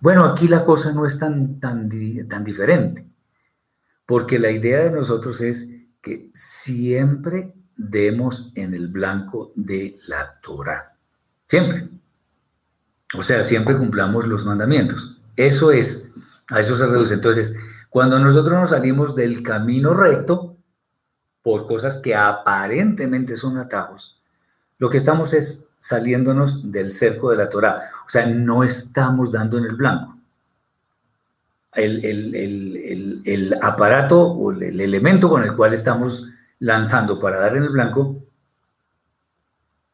[0.00, 1.88] Bueno, aquí la cosa no es tan, tan,
[2.28, 3.06] tan diferente,
[4.04, 5.66] porque la idea de nosotros es
[6.02, 7.54] que siempre
[7.90, 10.94] demos en el blanco de la Torah.
[11.46, 11.88] Siempre.
[13.14, 15.16] O sea, siempre cumplamos los mandamientos.
[15.36, 16.08] Eso es,
[16.50, 17.14] a eso se reduce.
[17.14, 17.54] Entonces,
[17.90, 20.56] cuando nosotros nos salimos del camino recto,
[21.42, 24.18] por cosas que aparentemente son atajos,
[24.78, 27.82] lo que estamos es saliéndonos del cerco de la Torah.
[28.06, 30.16] O sea, no estamos dando en el blanco.
[31.74, 36.28] El, aparato o el, elemento con el cual estamos
[36.62, 38.24] lanzando para dar en el blanco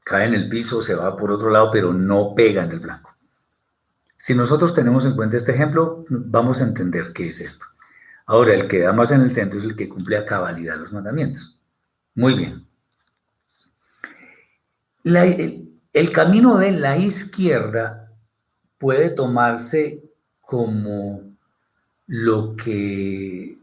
[0.05, 3.15] cae en el piso, se va por otro lado, pero no pega en el blanco.
[4.17, 7.67] Si nosotros tenemos en cuenta este ejemplo, vamos a entender qué es esto.
[8.27, 10.93] Ahora, el que da más en el centro es el que cumple a cabalidad los
[10.93, 11.59] mandamientos.
[12.15, 12.67] Muy bien.
[15.05, 18.13] El camino de la izquierda
[18.79, 20.03] puede tomarse
[20.41, 21.23] como
[22.07, 23.58] lo que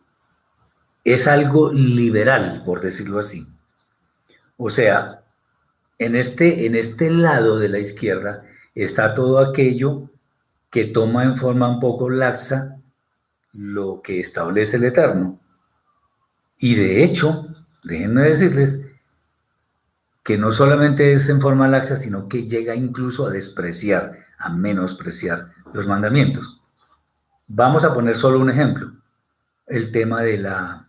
[1.05, 3.47] es algo liberal, por decirlo así.
[4.57, 5.23] O sea,
[5.99, 10.09] en este, en este lado de la izquierda está todo aquello
[10.71, 12.77] que toma en forma un poco laxa
[13.53, 15.39] lo que establece el Eterno.
[16.57, 17.47] Y de hecho,
[17.83, 18.81] déjenme decirles
[20.23, 25.49] que no solamente es en forma laxa, sino que llega incluso a despreciar, a menospreciar
[25.71, 26.59] los mandamientos.
[27.47, 28.91] Vamos a poner solo un ejemplo,
[29.67, 30.84] el tema de la,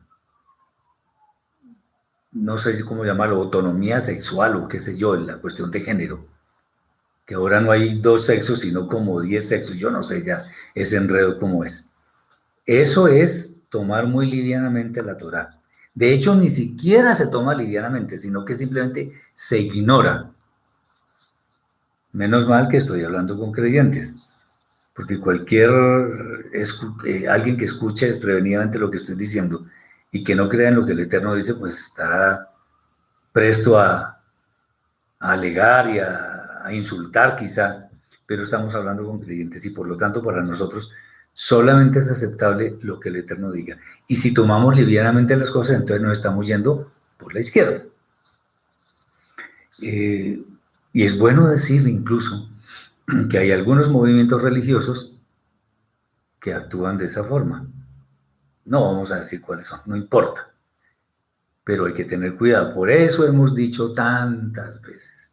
[2.36, 6.26] no sé cómo llamarlo, autonomía sexual o qué sé yo, la cuestión de género,
[7.24, 10.44] que ahora no hay dos sexos, sino como diez sexos, yo no sé ya
[10.74, 11.90] ese enredo cómo es.
[12.66, 15.58] Eso es tomar muy livianamente la Torah.
[15.94, 20.30] De hecho, ni siquiera se toma livianamente, sino que simplemente se ignora.
[22.12, 24.14] Menos mal que estoy hablando con creyentes,
[24.94, 25.70] porque cualquier
[26.52, 29.64] eh, alguien que escuche desprevenidamente lo que estoy diciendo
[30.16, 32.50] y que no crea en lo que el Eterno dice, pues está
[33.32, 34.18] presto a,
[35.18, 37.90] alegar y a, insultar quizá,
[38.26, 40.90] pero estamos hablando con creyentes y por lo tanto para nosotros
[41.38, 43.76] Solamente es aceptable lo que el Eterno diga.
[44.08, 47.82] Y si tomamos livianamente las cosas, entonces nos estamos yendo por la izquierda.
[49.82, 50.42] Eh,
[50.94, 52.48] y es bueno decir incluso
[53.28, 55.14] que hay algunos movimientos religiosos
[56.40, 57.68] que actúan de esa forma.
[58.66, 60.48] No vamos a decir cuáles son, no importa.
[61.64, 62.74] Pero hay que tener cuidado.
[62.74, 65.32] Por eso hemos dicho tantas veces.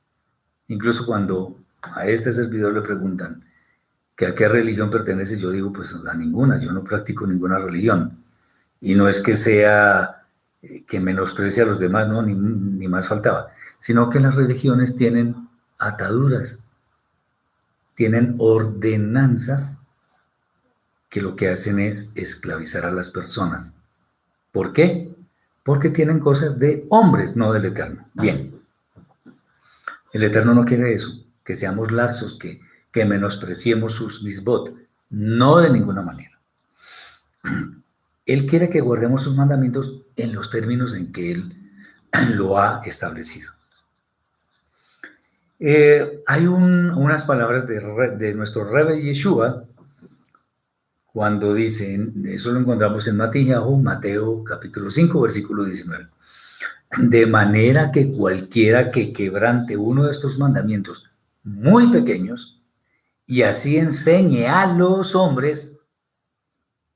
[0.68, 3.44] Incluso cuando a este servidor le preguntan,
[4.16, 8.24] que a qué religión pertenece, yo digo, pues a ninguna, yo no practico ninguna religión.
[8.80, 10.24] Y no es que sea
[10.62, 14.96] eh, que menosprecie a los demás, no, ni, ni más faltaba, sino que las religiones
[14.96, 15.48] tienen
[15.80, 16.60] ataduras,
[17.96, 19.80] tienen ordenanzas
[21.14, 23.76] que lo que hacen es esclavizar a las personas.
[24.52, 25.12] ¿Por qué?
[25.62, 28.10] Porque tienen cosas de hombres, no del Eterno.
[28.16, 28.60] Bien.
[30.12, 32.62] El Eterno no quiere eso, que seamos laxos, que,
[32.92, 34.74] que menospreciemos sus misbot.
[35.12, 36.40] No de ninguna manera.
[38.26, 41.54] Él quiere que guardemos sus mandamientos en los términos en que Él
[42.34, 43.52] lo ha establecido.
[45.60, 49.68] Eh, hay unas palabras de, de nuestro Rebbe Yeshua
[51.14, 56.08] cuando dicen, eso lo encontramos en Mateo, Mateo capítulo 5, versículo 19.
[56.98, 61.06] De manera que cualquiera que quebrante uno de estos mandamientos
[61.44, 62.60] muy pequeños
[63.28, 65.78] y así enseñe a los hombres,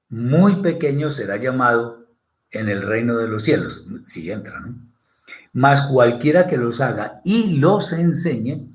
[0.10, 2.08] muy pequeño será llamado
[2.50, 4.76] en el reino de los cielos, si entra, ¿no?
[5.54, 8.68] Mas cualquiera que los haga y los enseñe,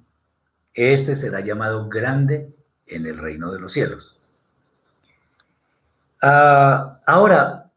[0.73, 2.55] este será llamado grande
[2.87, 4.22] en el reino de los cielos.
[6.23, 7.73] Ah, ahora,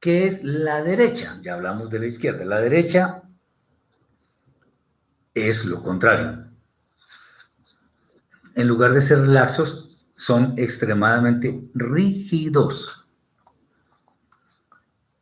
[0.00, 1.38] ¿qué es la derecha?
[1.42, 2.44] Ya hablamos de la izquierda.
[2.46, 3.22] La derecha
[5.34, 6.46] es lo contrario.
[8.54, 13.04] En lugar de ser laxos, son extremadamente rígidos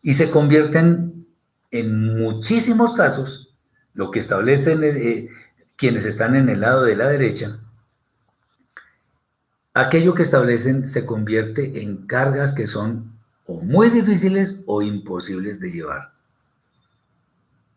[0.03, 1.27] y se convierten
[1.71, 3.55] en muchísimos casos,
[3.95, 5.29] lo que establecen eh,
[5.77, 7.61] quienes están en el lado de la derecha,
[9.75, 15.71] aquello que establecen se convierte en cargas que son o muy difíciles o imposibles de
[15.71, 16.13] llevar.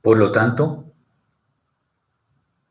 [0.02, 0.91] Por lo tanto,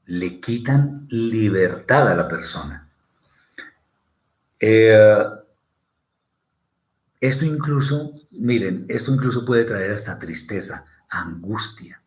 [0.07, 2.89] le quitan libertad a la persona.
[4.61, 5.25] Eh,
[7.21, 12.02] esto incluso, miren, esto incluso puede traer hasta tristeza, angustia.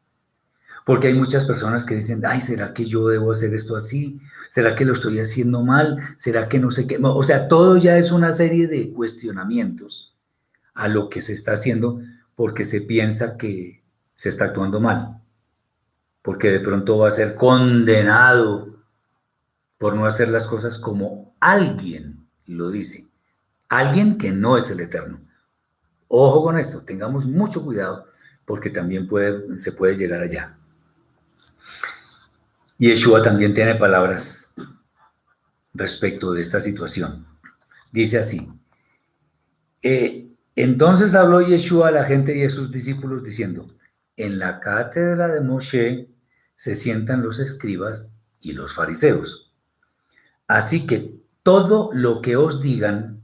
[0.86, 4.20] Porque hay muchas personas que dicen, ay, ¿será que yo debo hacer esto así?
[4.50, 5.98] ¿Será que lo estoy haciendo mal?
[6.16, 7.00] ¿Será que no sé qué?
[7.02, 10.16] O sea, todo ya es una serie de cuestionamientos
[10.76, 12.02] a lo que se está haciendo
[12.36, 13.84] porque se piensa que
[14.14, 15.22] se está actuando mal.
[16.22, 18.76] Porque de pronto va a ser condenado
[19.80, 23.08] por no hacer las cosas como alguien lo dice.
[23.70, 25.20] Alguien que no es el eterno.
[26.10, 28.06] Ojo con esto, tengamos mucho cuidado
[28.46, 29.08] porque también
[29.58, 30.60] se puede llegar allá.
[32.78, 34.52] Yeshua también tiene palabras
[35.74, 37.26] respecto de esta situación.
[37.94, 38.52] Dice así,
[39.82, 43.74] eh, entonces habló Yeshua a la gente y a sus discípulos diciendo,
[44.18, 46.10] en la cátedra de Moshe
[46.56, 48.12] se sientan los escribas
[48.42, 49.54] y los fariseos.
[50.48, 53.22] Así que todo lo que os digan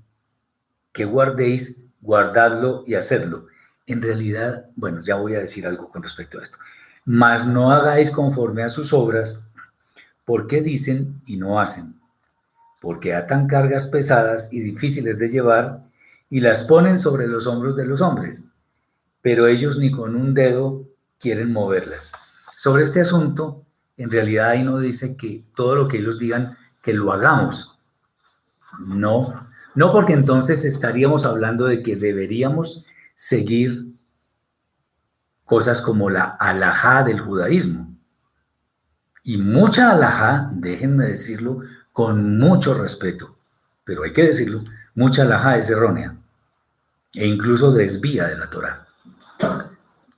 [0.94, 3.48] que guardéis, guardadlo y hacedlo.
[3.86, 6.58] En realidad, bueno, ya voy a decir algo con respecto a esto
[7.06, 9.44] mas no hagáis conforme a sus obras,
[10.26, 11.96] porque dicen y no hacen,
[12.80, 15.84] porque atan cargas pesadas y difíciles de llevar
[16.30, 18.44] y las ponen sobre los hombros de los hombres,
[19.22, 20.88] pero ellos ni con un dedo
[21.20, 22.12] quieren moverlas.
[22.56, 23.66] Sobre este asunto,
[23.98, 27.78] en realidad ahí no dice que todo lo que ellos digan que lo hagamos.
[28.80, 32.86] No, no porque entonces estaríamos hablando de que deberíamos
[33.16, 33.88] seguir
[35.52, 37.94] cosas como la alajá del judaísmo.
[39.22, 41.60] Y mucha alajá, déjenme decirlo
[41.92, 43.36] con mucho respeto,
[43.84, 44.64] pero hay que decirlo,
[44.96, 46.16] mucha alajá es errónea
[47.14, 48.88] e incluso desvía de la Torah.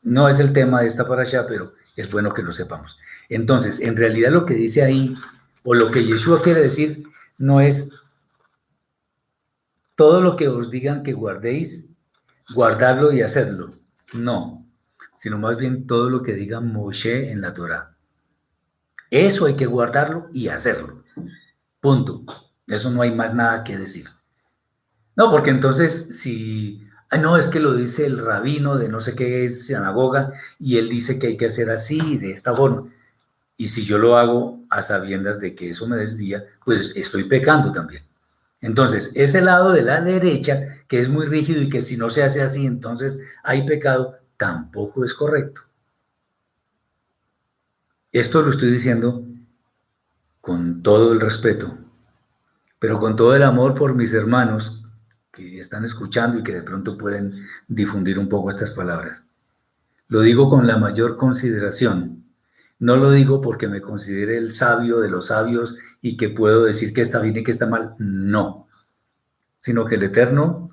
[0.03, 2.99] No es el tema de esta parasha, pero es bueno que lo sepamos.
[3.27, 5.15] Entonces, en realidad lo que dice ahí,
[5.63, 7.05] o lo que Yeshua quiere decir,
[7.39, 7.89] no es
[9.95, 11.89] todo lo que os digan que guardéis,
[12.53, 13.73] guardarlo y hacerlo.
[14.13, 14.62] No,
[15.23, 17.95] sino más bien todo lo que diga Moshe en la Torah.
[19.09, 21.05] Eso hay que guardarlo y hacerlo.
[21.79, 22.25] Punto.
[22.67, 24.05] Eso no hay más nada que decir.
[25.15, 26.85] No, porque entonces si,
[27.21, 30.89] no, es que lo dice el rabino de no sé qué es sinagoga y él
[30.89, 32.91] dice que hay que hacer así, de esta forma.
[33.55, 37.71] Y si yo lo hago a sabiendas de que eso me desvía, pues estoy pecando
[37.71, 38.03] también.
[38.59, 42.23] Entonces, ese lado de la derecha, que es muy rígido y que si no se
[42.23, 45.61] hace así, entonces hay pecado, tampoco es correcto.
[48.11, 49.25] Esto lo estoy diciendo
[50.39, 51.77] con todo el respeto,
[52.77, 54.83] pero con todo el amor por mis hermanos
[55.31, 59.25] que están escuchando y que de pronto pueden difundir un poco estas palabras.
[60.07, 62.25] Lo digo con la mayor consideración.
[62.77, 66.93] No lo digo porque me considere el sabio de los sabios y que puedo decir
[66.93, 67.95] que está bien y que está mal.
[67.97, 68.67] No.
[69.59, 70.72] Sino que el Eterno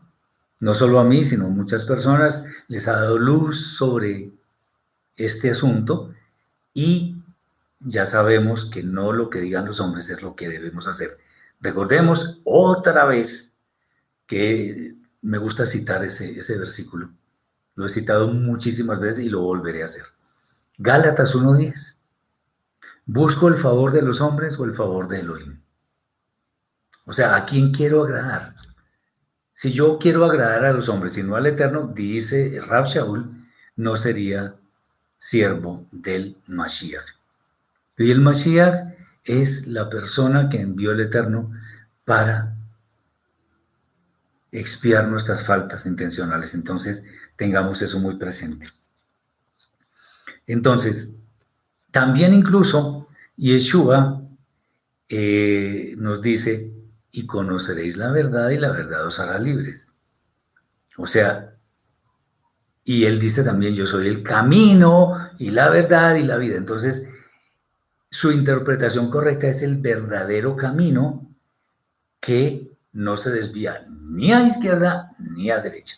[0.61, 4.31] no solo a mí, sino a muchas personas, les ha dado luz sobre
[5.17, 6.15] este asunto
[6.75, 7.17] y
[7.81, 11.11] ya sabemos que no lo que digan los hombres es lo que debemos hacer.
[11.61, 13.55] Recordemos otra vez
[14.27, 17.11] que me gusta citar ese, ese versículo.
[17.75, 20.05] Lo he citado muchísimas veces y lo volveré a hacer.
[20.77, 21.97] Gálatas 1.10.
[23.07, 25.61] ¿Busco el favor de los hombres o el favor de Elohim?
[27.07, 28.55] O sea, ¿a quién quiero agradar?
[29.61, 33.31] Si yo quiero agradar a los hombres y no al Eterno, dice Rab Shaul,
[33.77, 34.55] no sería
[35.19, 37.05] siervo del Mashiach.
[37.99, 41.53] Y el Mashiach es la persona que envió el Eterno
[42.07, 42.57] para
[44.51, 46.55] expiar nuestras faltas intencionales.
[46.55, 47.05] Entonces,
[47.37, 48.67] tengamos eso muy presente.
[50.47, 51.17] Entonces,
[51.91, 54.23] también incluso Yeshua
[55.11, 56.80] eh, nos dice,
[57.13, 59.93] y conoceréis la verdad y la verdad os hará libres.
[60.97, 61.55] O sea,
[62.85, 66.57] y él dice también, yo soy el camino y la verdad y la vida.
[66.57, 67.09] Entonces,
[68.11, 71.35] su interpretación correcta es el verdadero camino
[72.21, 75.97] que no se desvía ni a izquierda ni a derecha.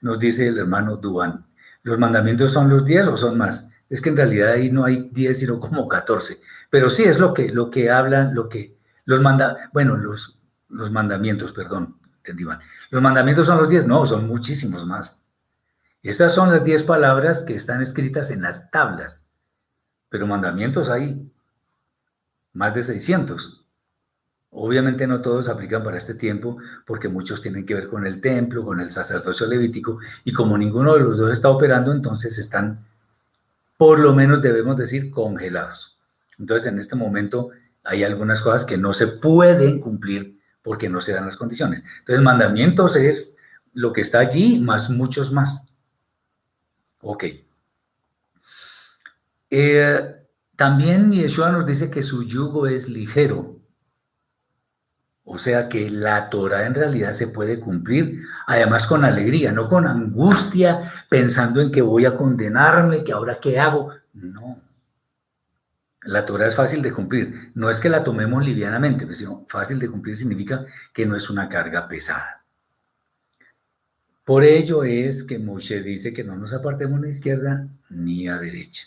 [0.00, 1.46] Nos dice el hermano Duan,
[1.82, 3.70] ¿los mandamientos son los 10 o son más?
[3.90, 6.38] Es que en realidad ahí no hay 10, sino como 14.
[6.70, 10.37] Pero sí es lo que, lo que hablan, lo que los manda, bueno, los,
[10.68, 12.58] los mandamientos, perdón, entendí mal.
[12.90, 13.86] ¿Los mandamientos son los 10?
[13.86, 15.20] No, son muchísimos más.
[16.02, 19.26] Estas son las 10 palabras que están escritas en las tablas,
[20.08, 21.30] pero mandamientos hay
[22.52, 23.64] más de 600.
[24.50, 26.56] Obviamente no todos aplican para este tiempo
[26.86, 30.94] porque muchos tienen que ver con el templo, con el sacerdocio levítico y como ninguno
[30.94, 32.86] de los dos está operando, entonces están,
[33.76, 35.98] por lo menos debemos decir, congelados.
[36.38, 37.50] Entonces en este momento
[37.84, 40.37] hay algunas cosas que no se pueden cumplir
[40.68, 41.82] porque no se dan las condiciones.
[42.00, 43.38] Entonces mandamientos es
[43.72, 45.66] lo que está allí más muchos más.
[47.00, 47.24] Ok.
[49.48, 50.14] Eh,
[50.56, 53.62] también Yeshua nos dice que su yugo es ligero.
[55.24, 59.86] O sea que la Torah en realidad se puede cumplir, además con alegría, no con
[59.86, 63.88] angustia, pensando en que voy a condenarme, que ahora qué hago.
[64.12, 64.67] No.
[66.08, 67.52] La Torah es fácil de cumplir.
[67.54, 71.28] No es que la tomemos livianamente, pues, sino fácil de cumplir significa que no es
[71.28, 72.42] una carga pesada.
[74.24, 78.38] Por ello es que Moshe dice que no nos apartemos ni a izquierda ni a
[78.38, 78.86] derecha.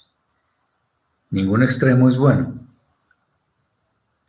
[1.30, 2.68] Ningún extremo es bueno.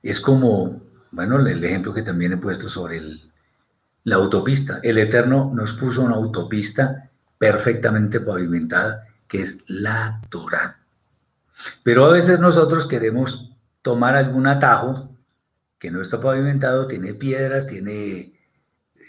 [0.03, 3.01] Es como bueno, el ejemplo que también he puesto sobre
[4.05, 4.81] la autopista.
[4.83, 10.82] El Eterno nos puso una autopista perfectamente pavimentada, que es la Torah.
[11.83, 13.53] Pero a veces nosotros queremos
[13.83, 15.11] tomar algún atajo
[15.79, 18.33] que no está pavimentado, tiene piedras, tiene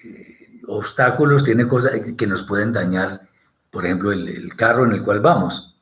[0.04, 3.22] eh, obstáculos, tiene cosas que nos pueden dañar,
[3.70, 5.76] por ejemplo, el, carro en el cual vamos.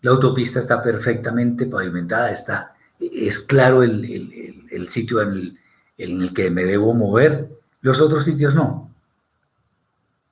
[0.00, 5.56] La autopista está perfectamente pavimentada, está, es claro el, el sitio en
[5.98, 7.48] el, que me debo mover,
[7.80, 8.92] los otros sitios no.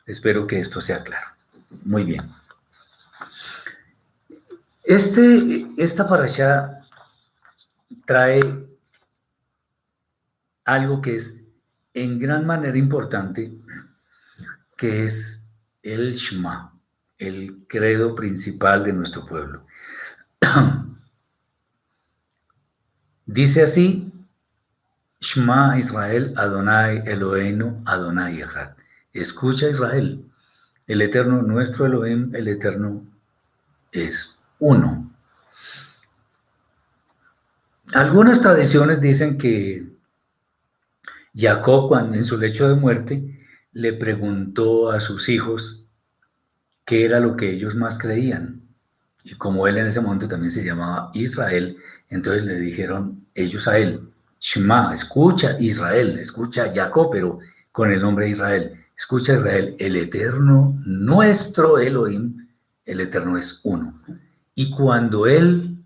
[0.05, 1.28] Espero que esto sea claro.
[1.84, 2.39] Muy bien.
[4.91, 6.80] Este, esta allá
[8.05, 8.41] trae
[10.64, 11.32] algo que es
[11.95, 13.53] en gran manera importante,
[14.76, 15.47] que es
[15.84, 16.76] el Shema,
[17.18, 19.64] el credo principal de nuestro pueblo.
[23.26, 24.12] Dice así
[25.20, 28.72] Shma Israel, Adonai Eloheinu, Adonai Echad.
[29.12, 30.28] Escucha Israel,
[30.88, 33.07] el Eterno, nuestro Elohim, el Eterno
[33.93, 35.12] es uno.
[37.92, 39.84] Algunas tradiciones dicen que
[41.34, 43.40] Jacob, cuando en su lecho de muerte,
[43.72, 45.84] le preguntó a sus hijos
[46.84, 48.62] qué era lo que ellos más creían.
[49.24, 51.76] Y como él en ese momento también se llamaba Israel,
[52.08, 54.08] entonces le dijeron ellos a él,
[54.38, 57.38] Shema, escucha Israel, escucha Jacob, pero
[57.70, 58.72] con el nombre de Israel.
[58.96, 62.46] Escucha Israel, el eterno, nuestro Elohim,
[62.84, 64.00] el eterno es uno.
[64.61, 65.78] Y cuando él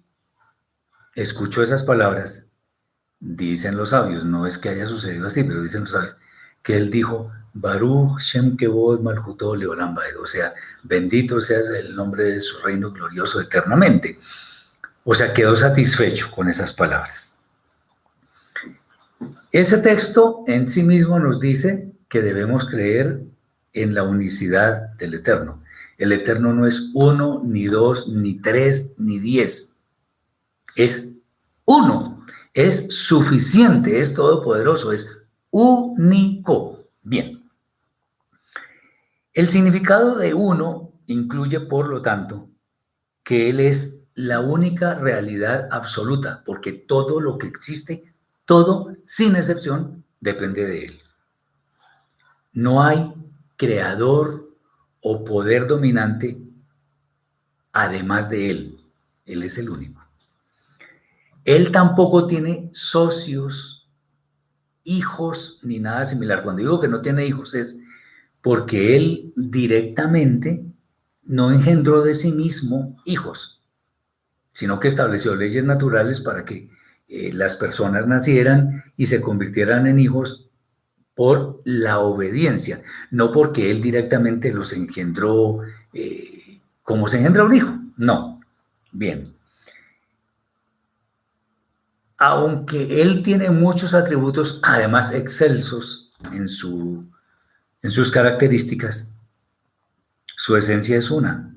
[1.15, 2.45] escuchó esas palabras,
[3.21, 6.17] dicen los sabios, no es que haya sucedido así, pero dicen los sabios,
[6.61, 10.53] que él dijo, Baruch Shem Leolam o sea,
[10.83, 14.19] bendito seas el nombre de su reino glorioso eternamente.
[15.05, 17.33] O sea, quedó satisfecho con esas palabras.
[19.53, 23.21] Ese texto en sí mismo nos dice que debemos creer
[23.73, 25.63] en la unicidad del Eterno.
[25.99, 29.75] El Eterno no es uno, ni dos, ni tres, ni diez.
[30.77, 31.09] Es
[31.65, 32.25] uno.
[32.53, 36.85] Es suficiente, es todopoderoso, es único.
[37.03, 37.49] Bien.
[39.33, 42.49] El significado de uno incluye, por lo tanto,
[43.23, 48.15] que Él es la única realidad absoluta, porque todo lo que existe
[48.45, 51.01] todo, sin excepción, depende de Él.
[52.53, 53.13] No hay
[53.57, 54.54] creador
[55.07, 56.39] o poder dominante
[57.73, 58.81] además de Él.
[59.27, 60.03] Él es el único.
[61.45, 63.87] Él tampoco tiene socios,
[64.83, 66.43] hijos, ni nada similar.
[66.43, 67.79] Cuando digo que no tiene hijos es
[68.41, 70.65] porque Él directamente
[71.23, 73.63] no engendró de sí mismo hijos,
[74.53, 76.71] sino que estableció leyes naturales para que
[77.09, 80.44] eh, las personas nacieran y se convirtieran en hijos
[81.15, 85.61] por la obediencia, no porque Él directamente los engendró
[85.93, 87.79] eh, como se engendra un hijo.
[87.97, 88.41] No.
[88.93, 89.35] Bien.
[92.19, 97.05] Aunque Él tiene muchos atributos, además excelsos en, su,
[97.83, 99.09] en sus características,
[100.37, 101.57] su esencia es una.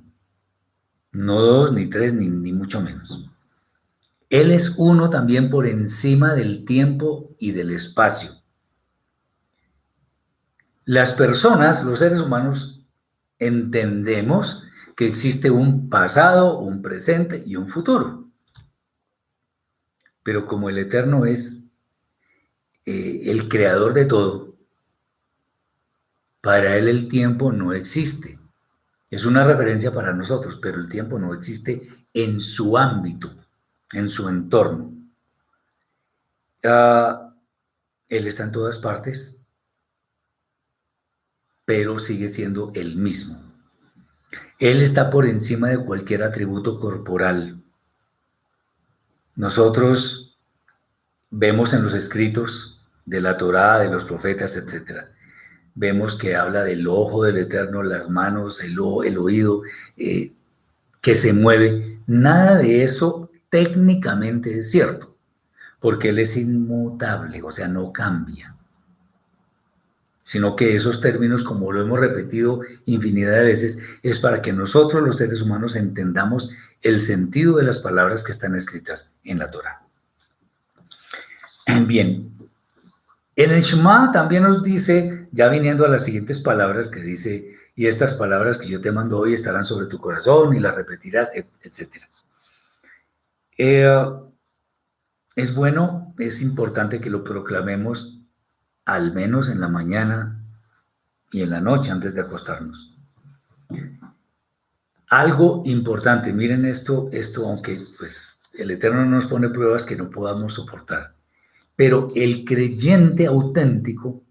[1.12, 3.28] No dos, ni tres, ni, ni mucho menos.
[4.30, 8.37] Él es uno también por encima del tiempo y del espacio.
[10.88, 12.80] Las personas, los seres humanos,
[13.40, 14.64] entendemos
[14.96, 18.30] que existe un pasado, un presente y un futuro.
[20.24, 21.66] Pero como el Eterno es
[22.86, 24.56] eh, el creador de todo,
[26.40, 28.40] para Él el tiempo no existe.
[29.10, 33.36] Es una referencia para nosotros, pero el tiempo no existe en su ámbito,
[33.92, 34.94] en su entorno.
[36.64, 37.36] Ah,
[38.08, 39.37] él está en todas partes,
[41.68, 43.44] pero sigue siendo el mismo.
[44.58, 47.62] Él está por encima de cualquier atributo corporal.
[49.36, 50.38] Nosotros
[51.30, 55.08] vemos en los escritos de la Torá, de los profetas, etc.
[55.76, 59.62] Vemos que habla del ojo del Eterno, las manos, el, oído,
[59.98, 60.32] eh,
[61.02, 62.00] que se mueve.
[62.08, 65.18] Nada de eso técnicamente es cierto,
[65.82, 68.57] porque Él es inmutable, o sea, no cambia
[70.28, 75.02] sino que esos términos, como lo hemos repetido infinidad de veces, es para que nosotros
[75.02, 76.50] los seres humanos entendamos
[76.82, 79.84] el sentido de las palabras que están escritas en la Torah.
[81.86, 82.30] Bien,
[83.38, 87.88] en el Shema también nos dice, ya viniendo a las siguientes palabras que dice, y
[87.88, 92.04] estas palabras que yo te mando hoy estarán sobre tu corazón y las repetirás, etc.
[93.58, 94.06] Eh,
[95.38, 98.17] es bueno, es importante que lo proclamemos
[98.88, 100.42] al menos en la mañana
[101.30, 102.96] y en la noche antes de acostarnos.
[105.10, 110.54] Algo importante, miren esto, esto aunque pues el Eterno nos pone pruebas que no podamos
[110.54, 111.16] soportar,
[111.76, 114.24] pero el creyente auténtico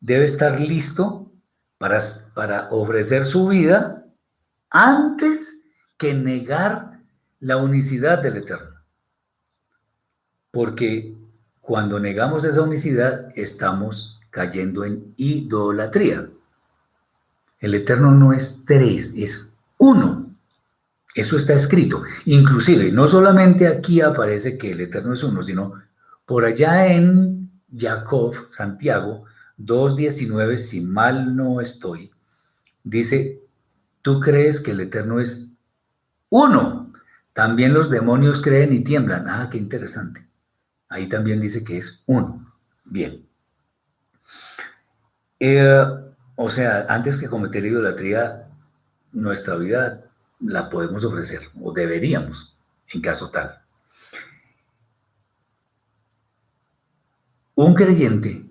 [0.00, 1.30] debe estar listo
[1.76, 1.98] para,
[2.34, 4.06] para ofrecer su vida
[4.70, 5.58] antes
[5.98, 7.00] que negar
[7.40, 8.80] la unicidad del Eterno.
[10.50, 11.14] Porque
[11.66, 16.30] cuando negamos esa unicidad, estamos cayendo en idolatría.
[17.58, 20.30] El Eterno no es tres, es uno.
[21.12, 22.04] Eso está escrito.
[22.24, 25.72] Inclusive, no solamente aquí aparece que el Eterno es uno, sino
[26.24, 29.24] por allá en Jacob, Santiago
[29.58, 32.12] 2.19, si mal no estoy,
[32.84, 33.42] dice,
[34.02, 35.48] tú crees que el Eterno es
[36.30, 36.92] uno.
[37.32, 39.28] También los demonios creen y tiemblan.
[39.28, 40.25] Ah, qué interesante.
[40.88, 42.54] Ahí también dice que es uno.
[42.84, 43.26] Bien.
[45.40, 45.84] Eh,
[46.36, 48.48] o sea, antes que cometer idolatría,
[49.12, 50.04] nuestra vida
[50.40, 52.56] la podemos ofrecer, o deberíamos,
[52.92, 53.62] en caso tal.
[57.54, 58.44] Un creyente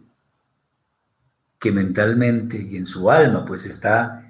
[1.60, 4.28] que mentalmente y en su alma pues está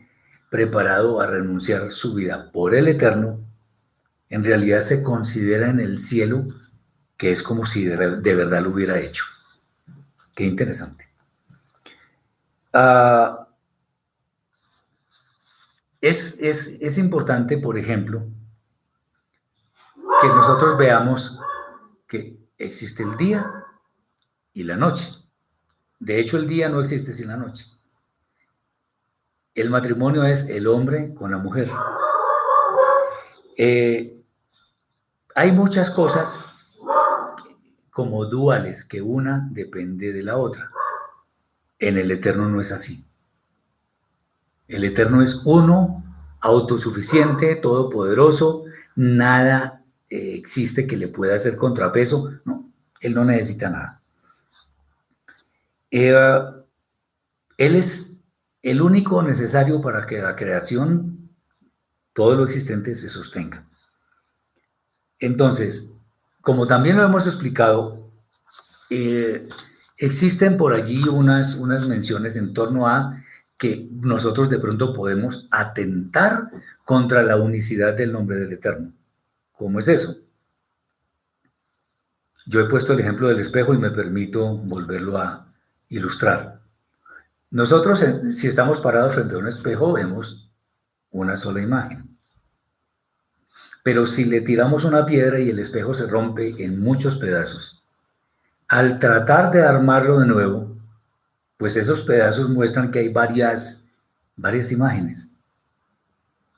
[0.49, 3.39] preparado a renunciar su vida por el eterno,
[4.29, 6.47] en realidad se considera en el cielo
[7.17, 7.95] que es como si de,
[8.35, 9.25] verdad lo hubiera hecho.
[10.35, 11.07] Qué interesante.
[12.73, 13.47] Ah,
[16.01, 18.27] es, es importante, por ejemplo,
[20.21, 21.37] que nosotros veamos
[22.07, 23.51] que existe el día
[24.53, 25.09] y la noche.
[25.99, 27.67] De hecho, el día no existe sin la noche.
[29.53, 31.69] El matrimonio es el hombre con la mujer.
[33.57, 34.21] Eh,
[35.33, 36.39] hay muchas cosas
[37.95, 40.69] como duales, que una depende de la otra.
[41.79, 43.05] En el Eterno no es así.
[44.67, 46.03] El Eterno es uno,
[46.41, 48.65] autosuficiente, todopoderoso,
[48.97, 52.69] nada eh, existe que le pueda hacer contrapeso, no,
[52.99, 54.01] Él no necesita nada.
[55.89, 56.65] Él
[57.57, 58.11] es
[58.61, 61.29] el único necesario para que la creación,
[62.11, 63.65] todo lo existente, se sostenga.
[65.17, 65.94] Entonces,
[66.45, 68.11] como también lo hemos explicado,
[68.91, 69.49] eh,
[69.97, 73.17] existen por allí unas, unas menciones en torno a
[73.57, 76.51] que nosotros de pronto podemos atentar
[76.83, 78.93] contra la unicidad del nombre del Eterno.
[79.53, 80.17] ¿Cómo es eso?
[82.45, 85.51] Yo he puesto el ejemplo del espejo y me permito volverlo a
[85.89, 86.61] ilustrar.
[87.49, 90.47] Nosotros, si estamos parados frente a un espejo, vemos
[91.09, 92.14] una sola imagen.
[93.85, 97.83] Pero si le tiramos una piedra y el espejo se rompe en muchos pedazos,
[98.67, 100.75] al tratar de armarlo de nuevo,
[101.55, 103.85] pues esos pedazos muestran que hay varias,
[104.37, 105.29] varias imágenes.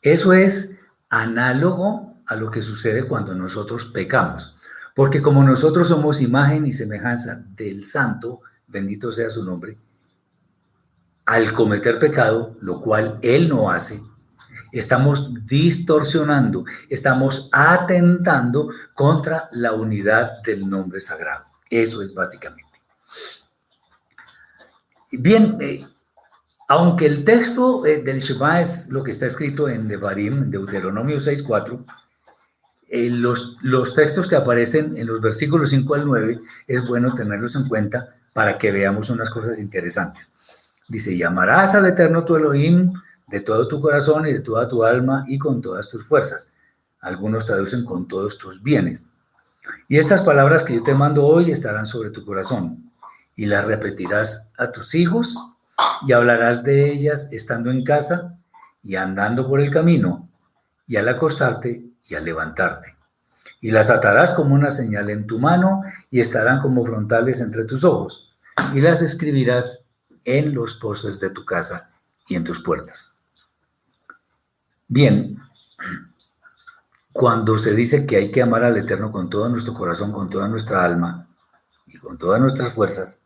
[0.01, 0.69] Eso es
[1.09, 4.55] análogo a lo que sucede cuando nosotros pecamos.
[4.95, 9.77] Porque como nosotros somos imagen y semejanza del santo, bendito sea su nombre,
[11.25, 14.01] al cometer pecado, lo cual él no hace,
[14.79, 21.45] estamos distorsionando, estamos atentando contra la unidad del nombre sagrado.
[21.69, 22.65] Eso es básicamente.
[25.11, 25.87] Bien, eh,
[26.67, 31.85] aunque el texto eh, del Shema es lo que está escrito en Devarim, Deuteronomio 6.4,
[32.89, 37.55] eh, los, los textos que aparecen en los versículos 5 al 9 es bueno tenerlos
[37.55, 40.31] en cuenta para que veamos unas cosas interesantes.
[40.87, 42.93] Dice, llamarás al Eterno tu Elohim
[43.27, 46.51] de todo tu corazón y de toda tu alma y con todas tus fuerzas.
[47.01, 49.07] Algunos traducen con todos tus bienes.
[49.89, 52.91] Y estas palabras que yo te mando hoy estarán sobre tu corazón
[53.35, 55.37] y las repetirás a tus hijos
[56.07, 58.37] y hablarás de ellas estando en casa
[58.81, 60.29] y andando por el camino
[60.87, 62.95] y al acostarte y al levantarte.
[63.59, 67.83] Y las atarás como una señal en tu mano y estarán como frontales entre tus
[67.83, 68.37] ojos
[68.73, 69.83] y las escribirás
[70.23, 71.89] en los postes de tu casa
[72.27, 73.16] y en tus puertas.
[74.87, 75.39] Bien,
[77.11, 80.47] cuando se dice que hay que amar al Eterno con todo nuestro corazón, con toda
[80.47, 81.27] nuestra alma
[81.87, 83.21] y con todas nuestras fuerzas,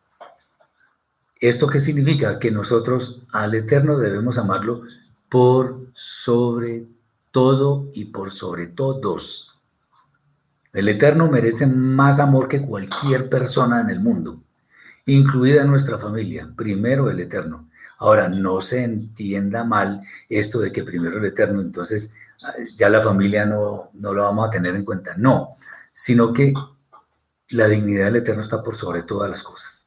[1.41, 2.37] ¿Esto qué significa?
[2.37, 4.83] Que nosotros al Eterno debemos amarlo
[5.27, 6.85] por sobre
[7.31, 9.59] todo y por sobre todos.
[10.71, 14.39] El Eterno merece más amor que cualquier persona en el mundo,
[15.07, 16.47] incluida nuestra familia.
[16.55, 17.67] Primero el Eterno.
[18.01, 22.11] Ahora, no se entienda mal esto de que primero el Eterno, entonces
[22.75, 25.13] ya la familia no, no lo vamos a tener en cuenta.
[25.17, 25.57] No,
[25.93, 26.51] sino que
[27.49, 29.85] la dignidad del Eterno está por sobre todas las cosas.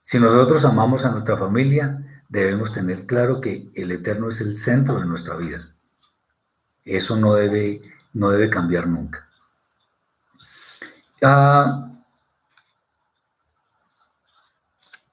[0.00, 5.00] Si nosotros amamos a nuestra familia, debemos tener claro que el Eterno es el centro
[5.00, 5.74] de nuestra vida.
[6.84, 7.82] Eso no debe,
[8.12, 9.28] no debe cambiar nunca.
[11.20, 11.89] Ah,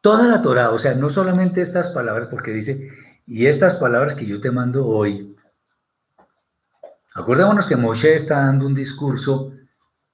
[0.07, 2.93] toda la Torah, o sea, no solamente estas palabras, porque dice,
[3.25, 5.35] y estas palabras que yo te mando hoy,
[7.13, 9.51] acordémonos que Moshe está dando un discurso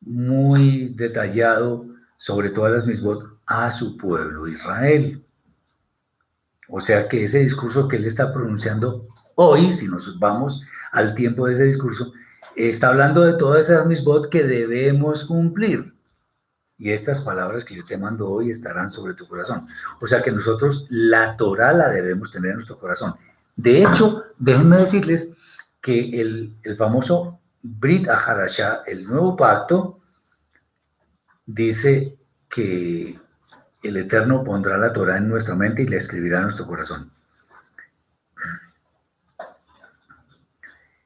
[0.01, 1.85] muy detallado
[2.17, 5.23] sobre todas las misbot a su pueblo Israel.
[6.67, 11.45] O sea que ese discurso que él está pronunciando hoy, si nos vamos al tiempo
[11.45, 12.13] de ese discurso,
[12.55, 15.92] está hablando de todas esas misbot que debemos cumplir.
[16.77, 19.67] Y estas palabras que yo te mando hoy estarán sobre tu corazón.
[20.01, 23.15] O sea que nosotros la Torah la debemos tener en nuestro corazón.
[23.55, 25.31] De hecho, déjenme decirles
[25.79, 29.99] que el, el famoso Brit Ahadashah, el nuevo pacto,
[31.45, 32.17] dice
[32.49, 33.19] que
[33.81, 37.11] el Eterno pondrá la Torah en nuestra mente y la escribirá en nuestro corazón.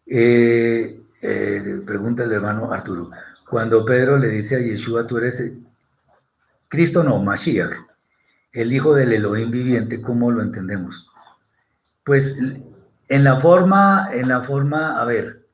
[0.05, 3.11] Eh, eh, pregunta el hermano Arturo.
[3.49, 5.41] Cuando Pedro le dice a Yeshua, tú eres
[6.67, 7.71] Cristo, no, Mashiach,
[8.51, 11.07] el hijo del Elohim viviente, ¿cómo lo entendemos?
[12.03, 12.37] Pues
[13.07, 15.45] en la forma, en la forma, a ver,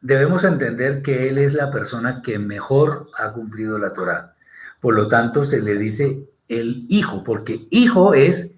[0.00, 4.34] debemos entender que Él es la persona que mejor ha cumplido la Torah.
[4.80, 8.52] Por lo tanto, se le dice el hijo, porque hijo es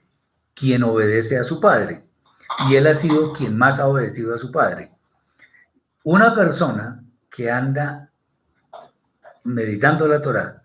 [0.55, 2.05] quien obedece a su padre.
[2.69, 4.91] Y él ha sido quien más ha obedecido a su padre.
[6.03, 7.03] Una persona
[7.37, 8.09] que anda
[9.45, 10.63] meditando la Torah,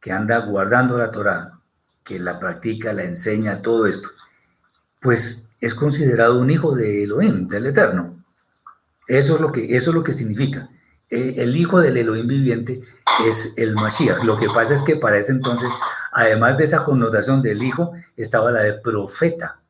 [0.00, 1.60] que anda guardando la Torah,
[2.02, 4.08] que la practica, la enseña, todo esto,
[5.00, 8.24] pues es considerado un hijo de Elohim, del Eterno.
[9.06, 10.70] Eso es lo que, eso es lo que significa.
[11.08, 12.80] Eh, el hijo del Elohim viviente
[13.24, 14.24] es el Mashiach.
[14.24, 15.72] Lo que pasa es que para ese entonces,
[16.10, 19.60] además de esa connotación del hijo, estaba la de profeta,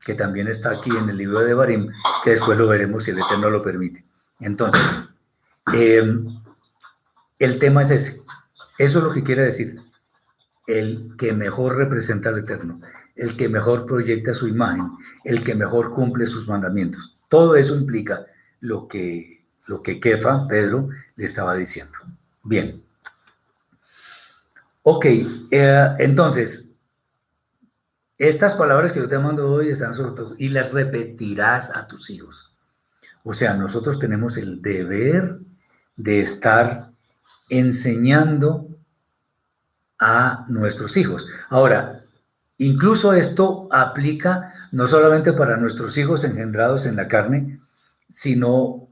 [0.00, 1.90] que también está aquí en el libro de Barim,
[2.24, 4.06] que después lo veremos si el Eterno lo permite.
[4.40, 5.02] Entonces,
[5.72, 6.26] em,
[7.38, 8.22] el tema es ese.
[8.78, 9.80] Eso es lo que quiere decir.
[10.66, 12.80] El que mejor representa al Eterno,
[13.16, 14.90] el que mejor proyecta su imagen,
[15.24, 17.18] el que mejor cumple sus mandamientos.
[17.28, 18.26] Todo eso implica
[18.60, 21.98] lo que lo que Kefa, Pedro, le estaba diciendo.
[22.42, 22.82] Bien.
[24.82, 25.06] Ok,
[25.50, 26.68] eh, entonces,
[28.18, 32.10] estas palabras que yo te mando hoy están sobre todo, y las repetirás a tus
[32.10, 32.52] hijos.
[33.24, 35.38] O sea, nosotros tenemos el deber
[35.96, 36.90] de estar
[37.48, 38.68] enseñando
[39.98, 41.28] a nuestros hijos.
[41.48, 42.04] Ahora,
[42.58, 47.60] incluso esto aplica no solamente para nuestros hijos engendrados en la carne,
[48.08, 48.88] sino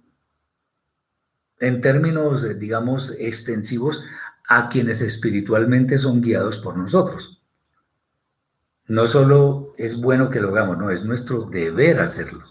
[1.59, 4.03] en términos, digamos, extensivos
[4.48, 7.40] a quienes espiritualmente son guiados por nosotros.
[8.86, 12.44] No solo es bueno que lo hagamos, no, es nuestro deber hacerlo.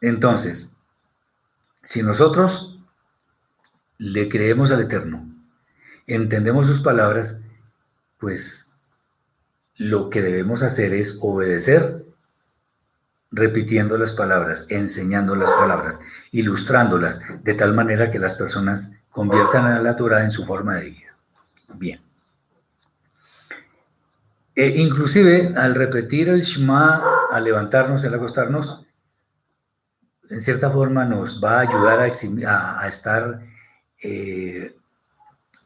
[0.00, 0.73] Entonces,
[1.84, 2.80] si nosotros
[3.98, 5.28] le creemos al Eterno,
[6.06, 7.36] entendemos sus palabras,
[8.18, 8.68] pues
[9.76, 12.04] lo que debemos hacer es obedecer
[13.30, 19.82] repitiendo las palabras, enseñando las palabras, ilustrándolas, de tal manera que las personas conviertan a
[19.82, 21.16] la Torah en su forma de vida.
[21.74, 22.00] Bien.
[24.54, 28.86] E inclusive al repetir el Shema, al levantarnos, al acostarnos,
[30.30, 33.40] en cierta forma nos va a ayudar a, estar
[34.02, 34.76] eh,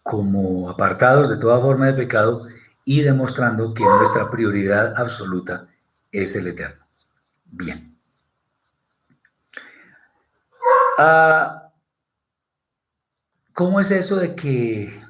[0.03, 2.47] como apartados de toda forma de pecado
[2.85, 5.67] y demostrando que nuestra prioridad absoluta
[6.11, 6.85] es el Eterno.
[7.45, 7.97] Bien.
[10.99, 11.71] Ah,
[13.53, 15.03] ¿Cómo es eso de que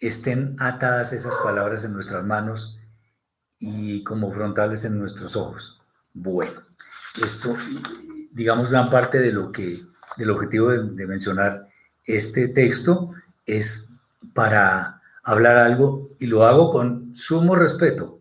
[0.00, 2.76] estén atadas esas palabras en nuestras manos
[3.58, 5.80] y como frontales en nuestros ojos?
[6.12, 6.60] Bueno,
[7.20, 7.56] esto,
[8.30, 9.82] digamos, gran parte de lo que,
[10.16, 11.66] del objetivo de, mencionar
[12.04, 13.10] este texto
[13.46, 13.88] es
[14.34, 18.20] para hablar algo y lo hago con sumo respeto,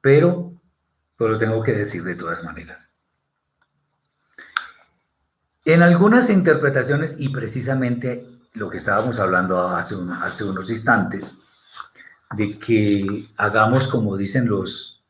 [0.00, 0.52] pero
[1.28, 2.92] lo tengo que decir de todas maneras.
[5.64, 9.94] En algunas interpretaciones, y precisamente lo que estábamos hablando hace,
[10.44, 11.36] unos instantes,
[12.36, 15.02] de que hagamos como dicen los,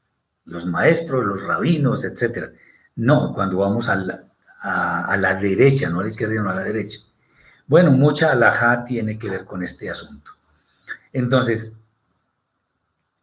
[0.44, 2.52] los maestros, los rabinos, etc.
[2.96, 4.24] No, cuando vamos a la,
[4.60, 7.00] a, la derecha, no a la izquierda, sino a la derecha.
[7.66, 10.32] Bueno, mucha alajá tiene que ver con este asunto.
[11.12, 11.76] Entonces,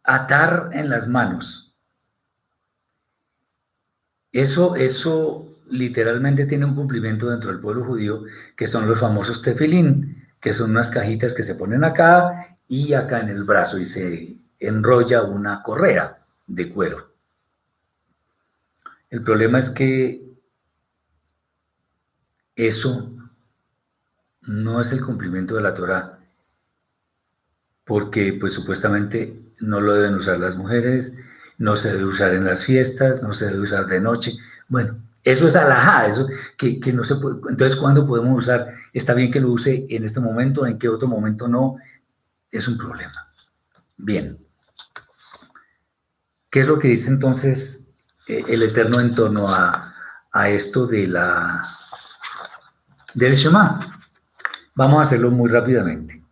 [0.02, 1.70] atar en las manos
[4.32, 8.24] eso, eso literalmente tiene un cumplimiento dentro del pueblo judío,
[8.56, 13.20] que son los famosos tefilín, que son unas cajitas que se ponen acá y acá
[13.20, 17.09] en el brazo y se enrolla una correa de cuero.
[19.10, 20.24] El problema es que
[22.54, 23.12] eso
[24.42, 26.20] no es el cumplimiento de la Torah,
[27.84, 31.12] porque pues supuestamente no lo deben usar las mujeres,
[31.58, 34.36] no se debe usar en las fiestas, no se debe usar de noche.
[34.68, 37.36] Bueno, eso es alajá, eso que, no se puede.
[37.48, 38.74] Entonces, ¿cuándo podemos usar?
[38.92, 41.76] Está bien que lo use en este momento, en qué otro momento no,
[42.50, 43.28] es un problema.
[43.96, 44.38] Bien.
[46.48, 47.79] ¿Qué es lo que dice entonces
[48.38, 49.94] el Eterno en torno a,
[50.32, 51.62] a esto de la
[53.14, 54.00] del Shema?
[54.74, 56.24] Vamos a hacerlo muy rápidamente.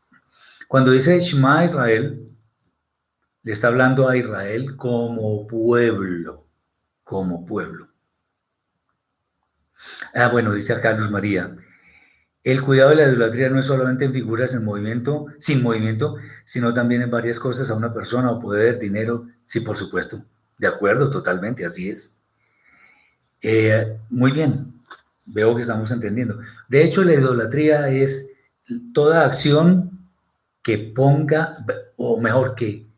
[0.69, 2.29] Cuando dice Shema Israel,
[3.43, 6.47] le está hablando a Israel como pueblo,
[7.03, 7.89] como pueblo.
[10.15, 11.57] Ah, bueno, dice acá Luz María,
[12.45, 16.73] el cuidado de la idolatría no es solamente en figuras en movimiento, sin movimiento, sino
[16.73, 20.25] también en varias cosas a una persona o poder, dinero, sí, por supuesto.
[20.59, 22.15] De acuerdo, totalmente, así es.
[23.41, 24.83] Eh, muy bien,
[25.27, 26.39] veo que estamos entendiendo.
[26.69, 28.31] De hecho, la idolatría es
[28.93, 30.11] toda acción
[30.63, 31.65] que ponga,
[31.97, 32.89] o mejor, que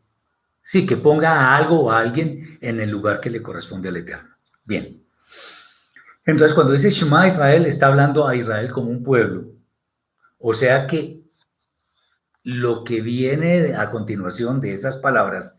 [0.61, 3.97] Sí, que ponga a algo o a alguien en el lugar que le corresponde al
[3.97, 4.29] Eterno.
[4.63, 5.03] Bien.
[6.23, 9.45] Entonces, cuando dice Shema Israel, está hablando a Israel como un pueblo.
[10.37, 11.19] O sea que
[12.43, 15.57] lo que viene a continuación de esas palabras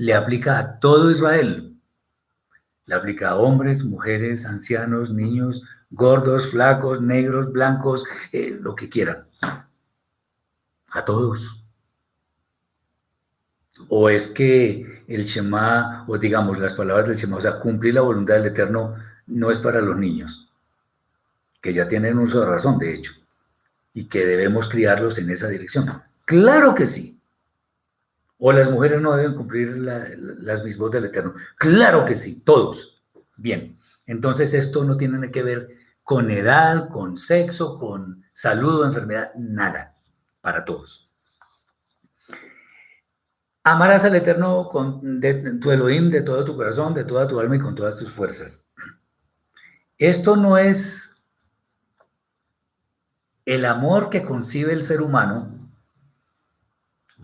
[0.00, 1.76] le aplica a todo Israel.
[2.86, 9.26] Le aplica a hombres, mujeres, ancianos, niños, gordos, flacos, negros, blancos, eh, lo que quieran.
[10.88, 11.62] A todos.
[13.90, 18.00] ¿O es que el Shema, o digamos las palabras del Shema, o sea, cumplir la
[18.00, 18.94] voluntad del Eterno
[19.26, 20.50] no es para los niños,
[21.60, 23.12] que ya tienen uso de razón, de hecho,
[23.92, 26.02] y que debemos criarlos en esa dirección?
[26.24, 27.19] Claro que sí.
[28.42, 31.34] ¿O las mujeres no deben cumplir las mismas del Eterno?
[31.58, 33.02] Claro que sí, todos.
[33.36, 35.68] Bien, entonces esto no tiene que ver
[36.02, 39.94] con edad, con sexo, con salud o enfermedad, nada,
[40.40, 41.06] para todos.
[43.62, 45.20] Amarás al Eterno con
[45.60, 48.64] tu Elohim de todo tu corazón, de toda tu alma y con todas tus fuerzas.
[49.98, 51.14] Esto no es
[53.44, 55.59] el amor que concibe el ser humano,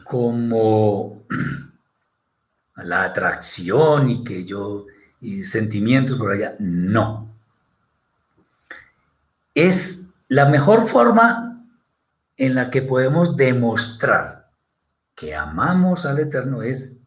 [0.09, 1.25] como
[2.77, 4.87] la atracción y que yo,
[5.21, 7.29] y sentimientos por allá, no.
[9.55, 11.67] Es la mejor forma
[12.37, 14.51] en la que podemos demostrar
[15.15, 16.99] que amamos al Eterno es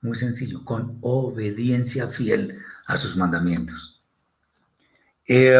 [0.00, 2.56] muy sencillo, con obediencia fiel
[2.86, 4.00] a sus mandamientos.
[5.26, 5.58] Eh,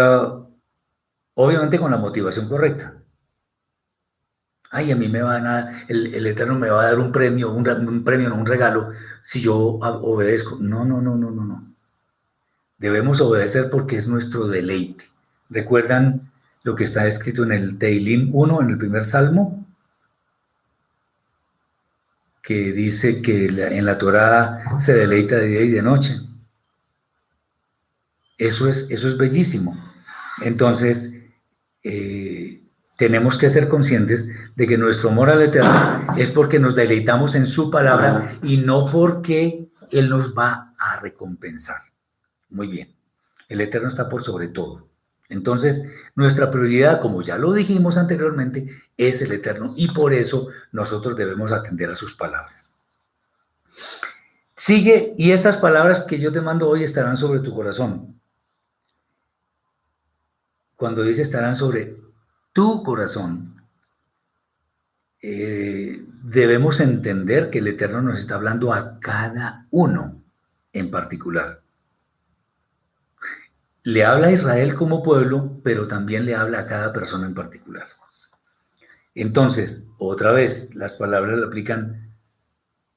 [1.34, 2.97] obviamente con la motivación correcta.
[4.71, 7.69] Ay, a mí me van a, el, Eterno me va a dar un premio, un,
[7.69, 8.91] un premio, no un regalo,
[9.23, 10.59] si yo obedezco.
[10.61, 11.75] No, no, no, no, no, no.
[12.79, 15.05] Debemos obedecer porque es nuestro deleite.
[15.49, 16.31] ¿Recuerdan
[16.62, 19.66] lo que está escrito en el Teilim 1, en el primer salmo?
[22.43, 26.21] Que dice que en la Torah se deleita de día y de noche.
[28.37, 29.77] Eso es, eso es bellísimo.
[30.43, 31.12] Entonces,
[31.83, 32.28] eh,
[32.99, 37.46] tenemos que ser conscientes de que nuestro amor al Eterno es porque nos deleitamos en
[37.46, 41.78] su palabra y no porque Él nos va a recompensar.
[42.51, 42.92] Muy bien,
[43.49, 44.88] el Eterno está por sobre todo.
[45.28, 45.80] Entonces,
[46.16, 51.53] nuestra prioridad, como ya lo dijimos anteriormente, es el Eterno y por eso nosotros debemos
[51.53, 52.74] atender a sus palabras.
[54.57, 58.20] Sigue, y estas palabras que yo te mando hoy estarán sobre tu corazón.
[60.74, 62.07] Cuando dice estarán sobre
[62.59, 63.62] tu corazón,
[65.22, 70.20] eh, debemos entender que el Eterno nos está hablando a cada uno
[70.72, 71.61] en particular.
[73.84, 77.86] Le habla a Israel como pueblo, pero también le habla a cada persona en particular.
[79.14, 82.12] Entonces, otra vez, las palabras le aplican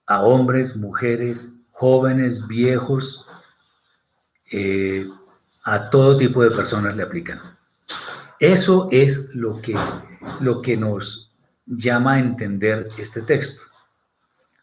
[0.08, 3.28] a hombres, mujeres, jóvenes, viejos,
[4.52, 5.08] eh,
[5.64, 7.51] a todo tipo de personas le aplican.
[8.42, 9.78] Eso es lo que,
[10.40, 11.32] lo que nos
[11.68, 13.62] llama a entender este texto.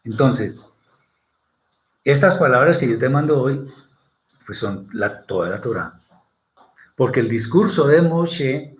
[0.03, 0.65] Entonces,
[2.03, 3.71] estas palabras que yo te mando hoy,
[4.45, 5.97] pues son la, toda la Torah.
[6.93, 8.75] Porque el discurso de Moshe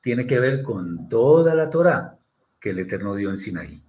[0.00, 2.16] tiene que ver con toda la Torah
[2.60, 3.82] que el Eterno dio en Sinaí.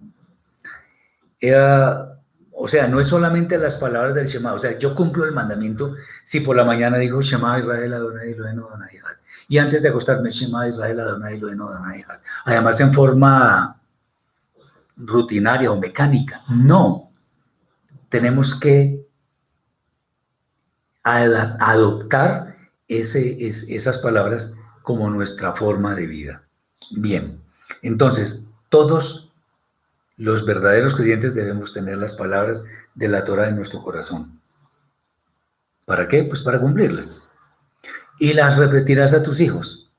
[2.58, 5.94] O sea, no es solamente las palabras del Shema, o sea, yo cumplo el mandamiento
[6.24, 8.98] si por la mañana digo Shema Israel Adonai Eloheinu Adonai
[9.48, 12.04] y antes de acostarme Shema Israel Adonai Eloheinu Adonai
[12.44, 13.80] además en forma
[14.96, 17.12] rutinaria o mecánica, no,
[18.08, 19.06] tenemos que
[21.02, 22.56] adoptar
[22.88, 24.52] esas palabras
[24.82, 26.42] como nuestra forma de vida.
[26.90, 27.40] Bien,
[27.82, 29.25] entonces todos
[30.16, 32.64] los verdaderos creyentes debemos tener las palabras
[32.94, 34.40] de la Torah en nuestro corazón.
[35.84, 36.24] ¿Para qué?
[36.24, 37.22] Pues para cumplirlas.
[38.18, 39.90] Y las repetirás a tus hijos.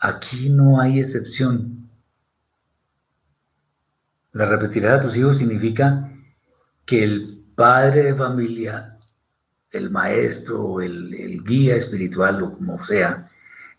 [0.00, 1.90] Aquí no hay excepción.
[4.32, 6.10] La repetirás a tus hijos significa
[6.84, 8.94] que el padre de familia
[9.74, 13.28] el maestro, el, guía espiritual o como sea,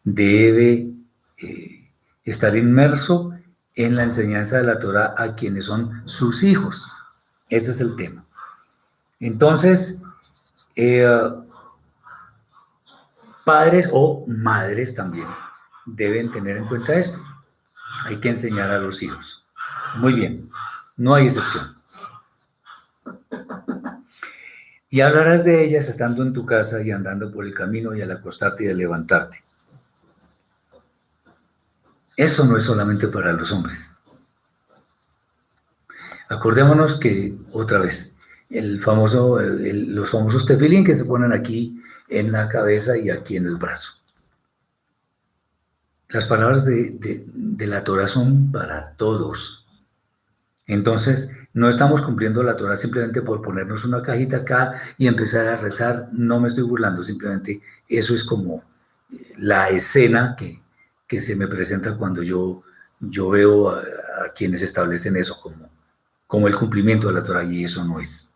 [0.04, 0.92] debe
[1.38, 1.90] eh,
[2.24, 3.34] estar inmerso
[3.76, 6.88] en la enseñanza de la Torah a quienes son sus hijos.
[7.50, 8.26] Ese es el tema.
[9.20, 10.00] Entonces,
[10.76, 11.08] eh,
[13.46, 15.28] padres o madres también
[15.86, 17.22] deben tener en cuenta esto.
[18.06, 19.44] Hay que enseñar a los hijos.
[19.98, 20.50] Muy bien,
[20.98, 21.76] no hay excepción.
[24.90, 28.12] Y hablarás de ellas estando en tu casa y andando por el camino y al
[28.12, 29.45] acostarte y al levantarte.
[32.18, 33.94] Eso no es solamente para los hombres.
[36.30, 38.16] Acordémonos que, otra vez,
[38.50, 43.46] el famoso, los famosos tefilín que se ponen aquí en la cabeza y aquí en
[43.46, 43.92] el brazo.
[46.10, 49.66] Las palabras de, de la Torah son para todos.
[50.68, 55.58] Entonces, no estamos cumpliendo la Torah simplemente por ponernos una cajita acá y empezar a
[55.58, 56.10] rezar.
[56.12, 58.64] No me estoy burlando, simplemente eso es como
[59.38, 60.65] la escena que,
[61.10, 62.64] se me presenta cuando yo,
[63.00, 63.84] yo veo a,
[64.36, 65.70] quienes establecen eso como,
[66.28, 68.30] como el cumplimiento de la Torah y eso no es.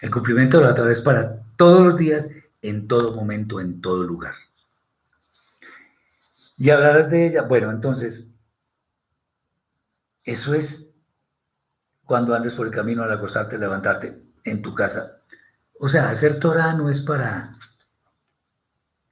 [0.00, 2.28] El cumplimiento de la Torah es para todos los días,
[2.60, 4.34] en todo momento, en todo lugar.
[6.56, 7.42] Y hablarás de ella.
[7.42, 8.30] Bueno, entonces,
[10.24, 10.86] eso es
[12.04, 15.18] cuando andes por el camino al acostarte, levantarte en tu casa.
[15.78, 17.58] O sea, hacer Torah no es para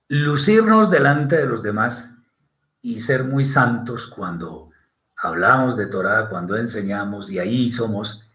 [0.09, 2.14] lucirnos delante de los demás
[2.85, 4.69] y ser muy santos cuando
[5.17, 8.29] hablamos de Torah, cuando enseñamos y ahí somos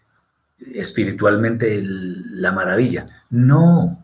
[0.58, 3.08] espiritualmente la maravilla.
[3.30, 4.04] No,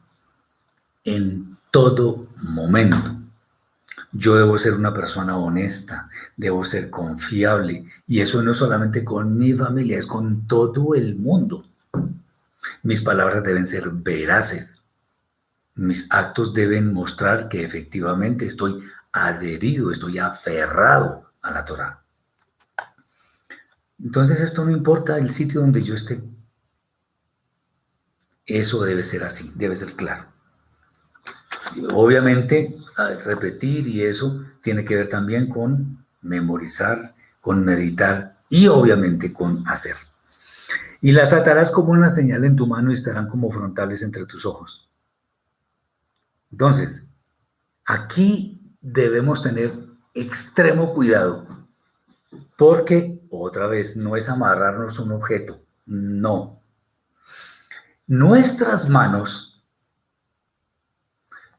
[1.03, 3.15] en todo momento.
[4.11, 7.83] Yo debo ser una persona honesta, debo ser confiable.
[8.05, 11.65] Y eso no solamente con mi familia, es con todo el mundo.
[12.83, 14.83] Mis palabras deben ser veraces.
[15.73, 18.79] Mis actos deben mostrar que efectivamente estoy
[19.15, 22.03] adherido, estoy aferrado a la Torah.
[24.03, 26.21] Entonces esto no importa el sitio donde yo esté.
[28.45, 30.25] Eso debe ser así, debe ser claro.
[31.93, 32.77] Obviamente,
[33.23, 39.95] repetir y eso tiene que ver también con memorizar, con meditar y obviamente con hacer.
[40.99, 44.45] Y las atarás como una señal en tu mano y estarán como frontales entre tus
[44.45, 44.89] ojos.
[46.51, 47.05] Entonces,
[47.85, 48.54] aquí
[48.85, 49.73] debemos tener
[50.13, 51.47] extremo cuidado
[52.55, 56.61] porque, otra vez, no es amarrarnos un objeto, no.
[58.07, 59.63] Nuestras manos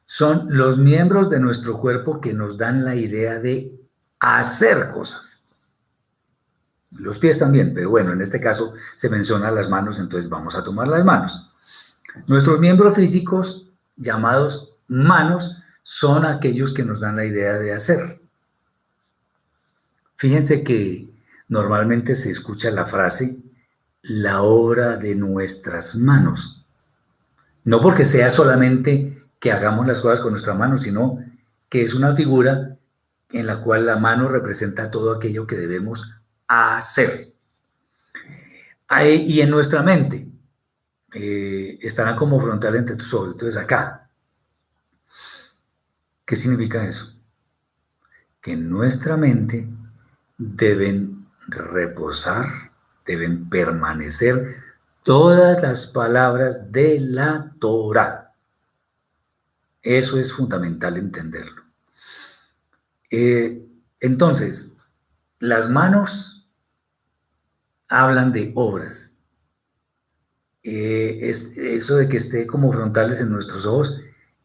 [0.05, 3.77] son los miembros de nuestro cuerpo que nos dan la idea de
[4.21, 5.45] hacer cosas.
[6.93, 10.63] Los pies también, pero bueno, en este caso se menciona las manos, entonces vamos a
[10.63, 11.51] tomar las manos.
[12.29, 15.57] Nuestros miembros físicos, llamados manos,
[15.89, 18.01] son aquellos que nos dan la idea de hacer.
[20.17, 21.09] Fíjense que
[21.47, 23.37] normalmente se escucha la frase,
[24.03, 26.67] la obra de nuestras manos.
[27.63, 31.25] No porque sea solamente que hagamos las cosas con nuestra mano, sino
[31.69, 32.77] que es una figura
[33.31, 36.11] en la cual la mano representa todo aquello que debemos
[36.49, 37.33] hacer.
[38.91, 40.27] y en nuestra mente
[41.13, 43.35] eh, estarán como frontal entre tus ojos.
[43.35, 44.06] Entonces acá,
[46.27, 47.15] ¿qué significa eso?
[48.43, 49.69] Que en nuestra mente
[50.37, 52.45] deben reposar,
[53.07, 54.57] deben permanecer
[55.05, 58.35] todas las palabras de la Torah.
[59.81, 61.63] Eso es fundamental entenderlo.
[63.11, 63.65] Eh,
[64.01, 64.73] entonces,
[65.39, 66.49] las manos
[67.89, 69.17] hablan de obras.
[70.65, 73.97] Eh, eso de que esté como frontales en nuestros ojos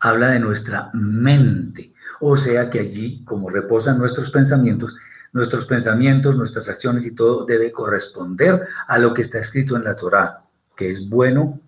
[0.02, 1.94] habla de nuestra mente.
[2.20, 4.96] O sea que allí, como reposan nuestros pensamientos,
[5.32, 9.96] nuestros pensamientos, nuestras acciones y todo debe corresponder a lo que está escrito en la
[9.96, 10.44] Torá,
[10.76, 11.62] que es bueno,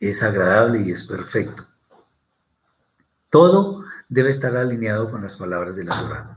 [0.00, 1.66] es agradable y es perfecto.
[3.28, 6.36] Todo debe estar alineado con las palabras de la Torá.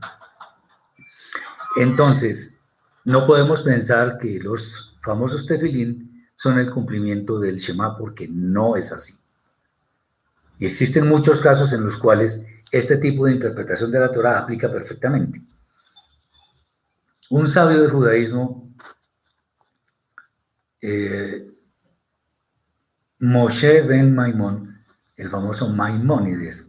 [1.76, 2.58] Entonces,
[3.04, 8.92] no podemos pensar que los famosos tefilín son el cumplimiento del Shema porque no es
[8.92, 9.16] así.
[10.58, 14.70] Y existen muchos casos en los cuales este tipo de interpretación de la Torah aplica
[14.70, 15.42] perfectamente.
[17.30, 18.74] Un sabio del judaísmo,
[20.80, 21.50] eh,
[23.18, 24.84] Moshe ben Maimón,
[25.16, 26.68] el famoso Maimónides,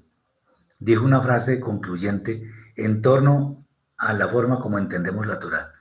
[0.80, 2.44] dijo una frase concluyente
[2.76, 3.66] en torno
[3.98, 5.72] a la forma como entendemos la Torah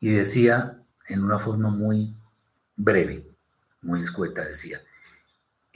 [0.00, 2.16] y decía en una forma muy
[2.74, 3.26] breve,
[3.82, 4.80] muy escueta, decía,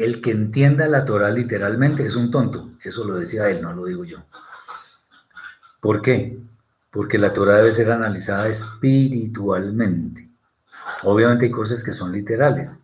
[0.05, 3.85] el que entienda la Torah literalmente es un tonto, eso lo decía él, no lo
[3.85, 4.19] digo yo.
[5.81, 6.41] ¿Por qué?
[6.91, 10.29] porque la Torah debe ser analizada espiritualmente.
[11.05, 12.79] Obviamente hay cosas que son literales,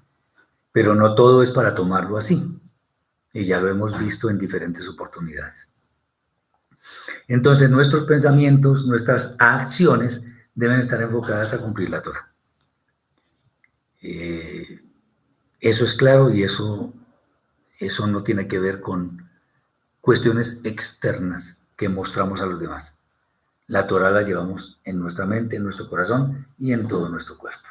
[0.73, 2.61] pero no todo es para tomarlo así.
[3.32, 5.69] Y ya lo hemos visto en diferentes oportunidades.
[7.28, 10.23] Entonces nuestros pensamientos, nuestras acciones
[10.55, 12.32] deben estar enfocadas a cumplir la Torah.
[14.01, 14.81] Eh,
[15.59, 16.95] eso es claro y eso,
[17.78, 19.28] eso no tiene que ver con
[20.01, 22.98] cuestiones externas que mostramos a los demás.
[23.66, 27.66] La Torah la llevamos en nuestra mente, en nuestro corazón y en todo nuestro cuerpo.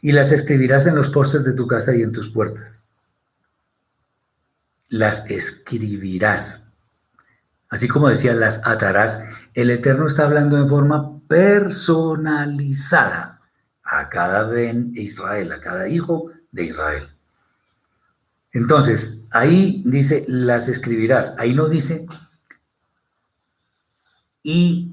[0.00, 2.86] Y las escribirás en los postes de tu casa y en tus puertas.
[4.88, 6.62] Las escribirás.
[7.68, 9.20] Así como decía, las atarás.
[9.54, 13.40] El Eterno está hablando en forma personalizada
[13.82, 17.10] a cada Ben Israel, a cada hijo de Israel.
[18.52, 21.34] Entonces, ahí dice, las escribirás.
[21.38, 22.06] Ahí no dice,
[24.42, 24.92] y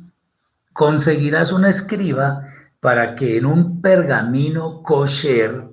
[0.73, 2.43] conseguirás una escriba
[2.79, 5.71] para que en un pergamino kosher,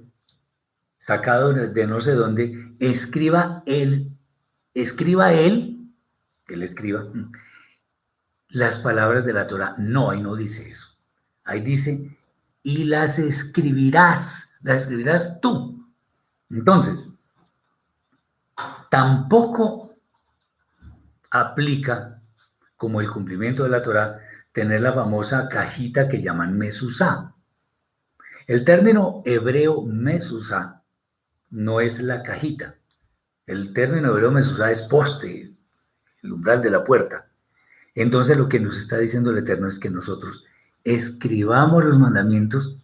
[0.96, 4.16] sacado de no sé dónde, escriba él,
[4.72, 5.92] escriba él,
[6.46, 7.04] que él escriba,
[8.48, 9.74] las palabras de la Torah.
[9.78, 10.88] No, ahí no dice eso.
[11.44, 12.16] Ahí dice,
[12.62, 15.86] y las escribirás, las escribirás tú.
[16.48, 17.08] Entonces,
[18.90, 19.94] tampoco
[21.30, 22.22] aplica
[22.76, 24.18] como el cumplimiento de la Torah,
[24.52, 27.34] tener la famosa cajita que llaman mesusá.
[28.46, 30.82] El término hebreo mesusá
[31.50, 32.76] no es la cajita.
[33.46, 35.54] El término hebreo mesusá es poste,
[36.22, 37.28] el umbral de la puerta.
[37.94, 40.44] Entonces lo que nos está diciendo el Eterno es que nosotros
[40.82, 42.76] escribamos los mandamientos.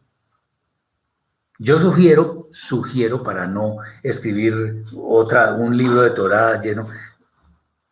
[1.62, 6.89] Yo sugiero, sugiero para no escribir otra, un libro de Torah lleno,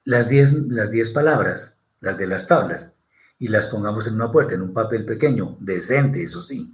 [0.04, 2.94] las diez, las diez palabras, las de las tablas,
[3.38, 6.72] y las pongamos en una puerta, en un papel pequeño, decente, eso sí.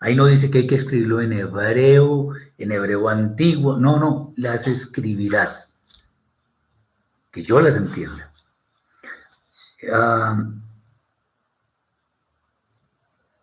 [0.00, 4.66] Ahí no dice que hay que escribirlo en hebreo, en hebreo antiguo, no, no, las
[4.66, 5.74] escribirás,
[7.30, 8.32] que yo las entienda.
[9.92, 10.42] Ah,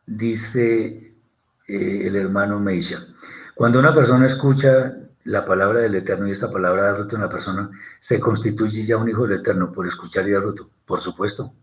[0.07, 1.04] dice
[1.67, 3.05] eh, el hermano Meisha,
[3.55, 7.29] cuando una persona escucha la palabra del Eterno y esta palabra da fruto en la
[7.29, 7.69] persona,
[7.99, 10.69] se constituye ya un hijo del Eterno por escuchar y dar fruto.
[10.85, 11.53] Por supuesto,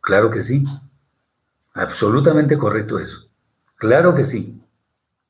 [0.00, 0.64] claro que sí.
[1.74, 3.28] Absolutamente correcto eso.
[3.76, 4.60] Claro que sí.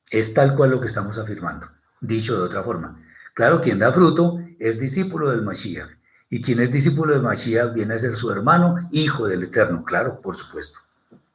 [0.09, 1.67] Es tal cual lo que estamos afirmando.
[1.99, 2.97] Dicho de otra forma.
[3.33, 5.89] Claro, quien da fruto es discípulo del Mashiach.
[6.29, 9.83] Y quien es discípulo del Mashiach viene a ser su hermano, hijo del Eterno.
[9.83, 10.79] Claro, por supuesto.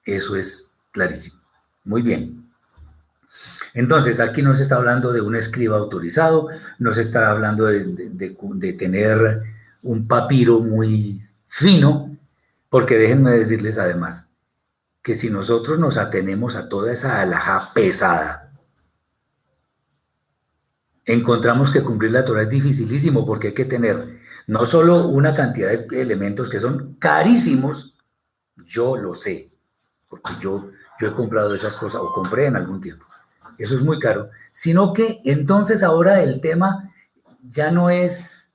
[0.05, 1.41] Eso es clarísimo.
[1.85, 2.50] Muy bien.
[3.75, 6.49] Entonces, aquí no se está hablando de un escriba autorizado,
[6.79, 9.43] no se está hablando de, tener
[9.83, 12.17] un papiro muy fino,
[12.69, 14.29] porque déjenme decirles además
[15.03, 18.53] que si nosotros nos atenemos a toda esa alhaja pesada,
[21.07, 25.71] encontramos que cumplir la Torah es dificilísimo porque hay que tener no solo una cantidad
[25.71, 27.95] de elementos que son carísimos,
[28.65, 29.51] yo lo sé,
[30.09, 30.71] porque yo,
[31.01, 33.10] yo he comprado esas cosas o compré en algún tiempo
[33.61, 36.91] eso es muy caro, sino que entonces ahora el tema
[37.43, 38.55] ya no es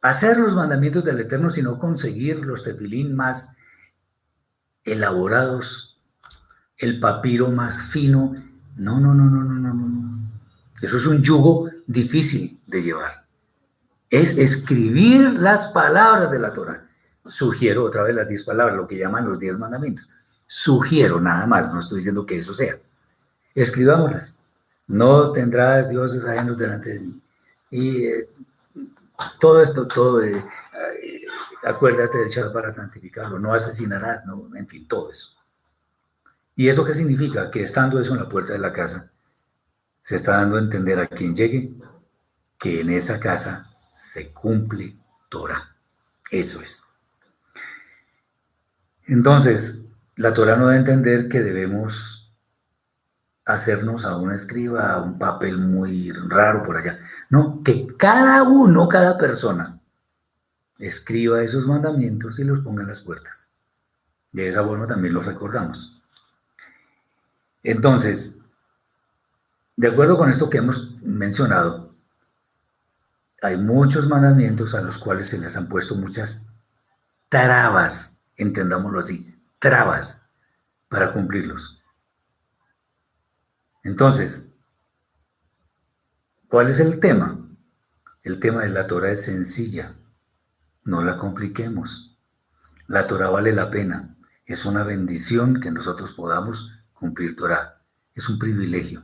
[0.00, 3.48] hacer los mandamientos del Eterno, sino conseguir los tefilín más
[4.84, 6.00] elaborados,
[6.76, 8.32] el papiro más fino.
[8.76, 10.30] No, no, no, no, no, no, no.
[10.80, 13.26] Eso es un yugo difícil de llevar.
[14.08, 16.84] Es escribir las palabras de la Torah.
[17.26, 20.08] Sugiero otra vez las diez palabras, lo que llaman los diez mandamientos.
[20.46, 22.78] Sugiero nada más, no estoy diciendo que eso sea
[23.54, 24.38] escribámoslas.
[24.86, 27.20] No tendrás dioses ajenos delante de mí.
[27.70, 28.28] Y eh,
[29.40, 31.20] todo esto, todo, eh, eh,
[31.64, 35.30] acuérdate del Shabbat para santificarlo, no asesinarás, no, en fin, todo eso.
[36.54, 37.50] ¿Y eso qué significa?
[37.50, 39.10] Que estando eso en la puerta de la casa,
[40.02, 41.72] se está dando a entender a quien llegue
[42.58, 44.96] que en esa casa se cumple
[45.28, 45.74] Torah.
[46.30, 46.84] Eso es.
[49.06, 49.78] Entonces,
[50.16, 52.21] la Torah no da a entender que debemos
[53.44, 56.98] hacernos a un escriba, un papel muy raro por allá.
[57.28, 59.80] No, que cada uno, cada persona,
[60.78, 63.50] escriba esos mandamientos y los ponga en las puertas.
[64.32, 66.00] De esa forma también los recordamos.
[67.62, 68.38] Entonces,
[69.76, 71.94] de acuerdo con esto que hemos mencionado,
[73.42, 76.44] hay muchos mandamientos a los cuales se les han puesto muchas
[77.28, 80.22] trabas, entendámoslo así, trabas
[80.88, 81.81] para cumplirlos.
[83.82, 84.48] Entonces,
[86.48, 87.38] ¿cuál es el tema?
[88.22, 89.96] El tema de la Torah es sencilla,
[90.84, 92.16] no la compliquemos.
[92.86, 97.82] La Torah vale la pena, es una bendición que nosotros podamos cumplir Torah,
[98.14, 99.02] es un privilegio.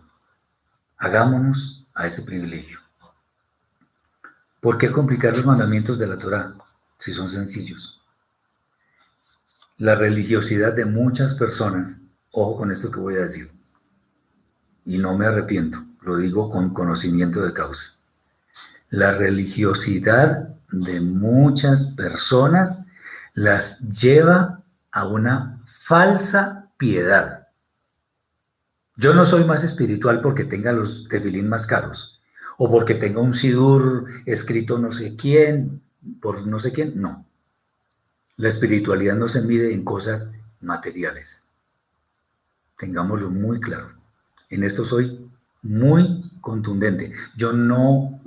[0.96, 2.78] Hagámonos a ese privilegio.
[4.60, 6.54] ¿Por qué complicar los mandamientos de la Torah
[6.98, 8.00] si son sencillos?
[9.76, 12.00] La religiosidad de muchas personas,
[12.30, 13.46] ojo con esto que voy a decir,
[14.88, 17.98] y no me arrepiento, lo digo con conocimiento de causa.
[18.88, 22.80] La religiosidad de muchas personas
[23.34, 27.48] las lleva a una falsa piedad.
[28.96, 32.18] Yo no soy más espiritual porque tenga los tefilín más caros
[32.56, 35.82] o porque tenga un sidur escrito no sé quién,
[36.22, 37.26] por no sé quién, no.
[38.36, 40.30] La espiritualidad no se mide en cosas
[40.62, 41.44] materiales.
[42.78, 43.97] Tengámoslo muy claro.
[44.50, 45.28] En esto soy
[45.62, 47.12] muy contundente.
[47.36, 48.20] Yo no,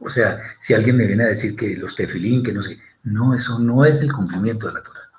[0.00, 3.34] o sea, si alguien me viene a decir que los tefilín, que no sé, no,
[3.34, 5.10] eso no es el cumplimiento de la Torah.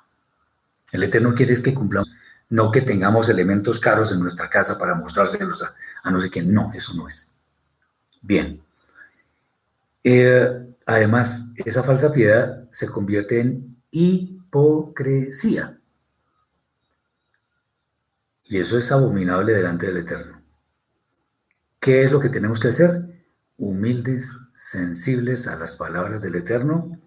[0.92, 2.10] El Eterno quiere es que cumplamos,
[2.48, 5.62] no que tengamos elementos caros en nuestra casa para mostrárselos
[6.02, 6.52] a, no sé quién.
[6.52, 7.32] No, eso no es.
[8.20, 8.60] Bien.
[10.02, 15.78] Eh, además, esa falsa piedad se convierte en hipocresía.
[18.44, 20.39] Y eso es abominable delante del Eterno.
[21.80, 23.24] ¿Qué es lo que tenemos que hacer?
[23.56, 26.98] Humildes, sensibles a las palabras del Eterno.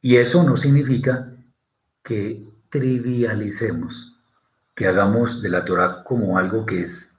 [0.00, 1.32] Y eso no significa
[2.02, 4.16] que trivialicemos,
[4.74, 7.10] que hagamos de la Torah como algo que es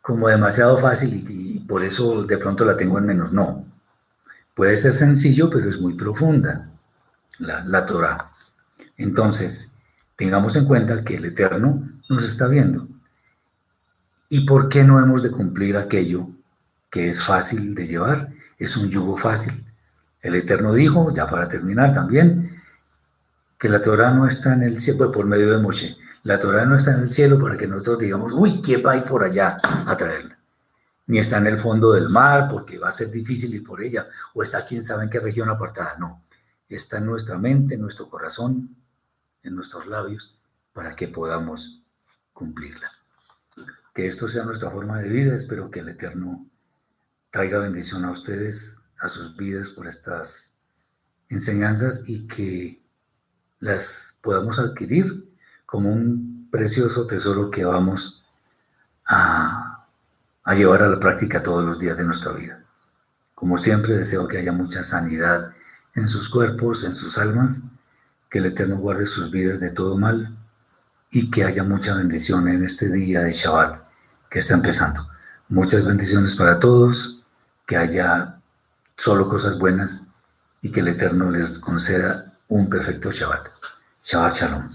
[0.00, 3.30] como demasiado fácil y, por eso de pronto la tengo en menos.
[3.30, 3.66] No,
[4.58, 6.68] Puede ser sencillo, pero es muy profunda
[7.38, 8.32] la, la Torah.
[8.96, 9.70] Entonces,
[10.16, 12.88] tengamos en cuenta que el Eterno nos está viendo.
[14.30, 16.28] ¿Y por qué no hemos de cumplir aquello
[16.90, 18.30] que es fácil de llevar?
[18.58, 19.64] Es un yugo fácil.
[20.20, 22.50] El Eterno dijo, ya para terminar también,
[23.58, 25.96] que la Torah no está en el cielo por medio de Moshe.
[26.24, 28.96] La Torah no está en el cielo para que nosotros digamos, uy, ¿qué va a
[28.98, 30.38] ir por allá a traerla?
[31.06, 34.08] Ni está en el fondo del mar porque va a ser difícil ir por ella,
[34.34, 35.96] o está quién sabe en qué región apartada.
[35.98, 36.22] No,
[36.68, 38.76] está en nuestra mente, en nuestro corazón,
[39.42, 40.38] en nuestros labios,
[40.74, 41.82] para que podamos
[42.34, 42.97] cumplirla.
[43.98, 45.34] Que esto sea nuestra forma de vida.
[45.34, 46.46] Espero que el Eterno
[47.32, 50.54] traiga bendición a ustedes, a sus vidas por estas
[51.28, 52.80] enseñanzas y que
[53.58, 55.28] las podamos adquirir
[55.66, 58.24] como un precioso tesoro que vamos
[59.04, 59.84] a,
[60.44, 62.62] a llevar a la práctica todos los días de nuestra vida.
[63.34, 65.50] Como siempre, deseo que haya mucha sanidad
[65.96, 67.62] en sus cuerpos, en sus almas,
[68.30, 70.38] que el Eterno guarde sus vidas de todo mal
[71.10, 73.87] y que haya mucha bendición en este día de Shabbat
[74.30, 75.08] que está empezando.
[75.48, 77.22] Muchas bendiciones para todos,
[77.66, 78.40] que haya
[78.96, 80.02] solo cosas buenas
[80.60, 83.48] y que el Eterno les conceda un perfecto Shabbat.
[84.02, 84.70] Shabbat Shalom.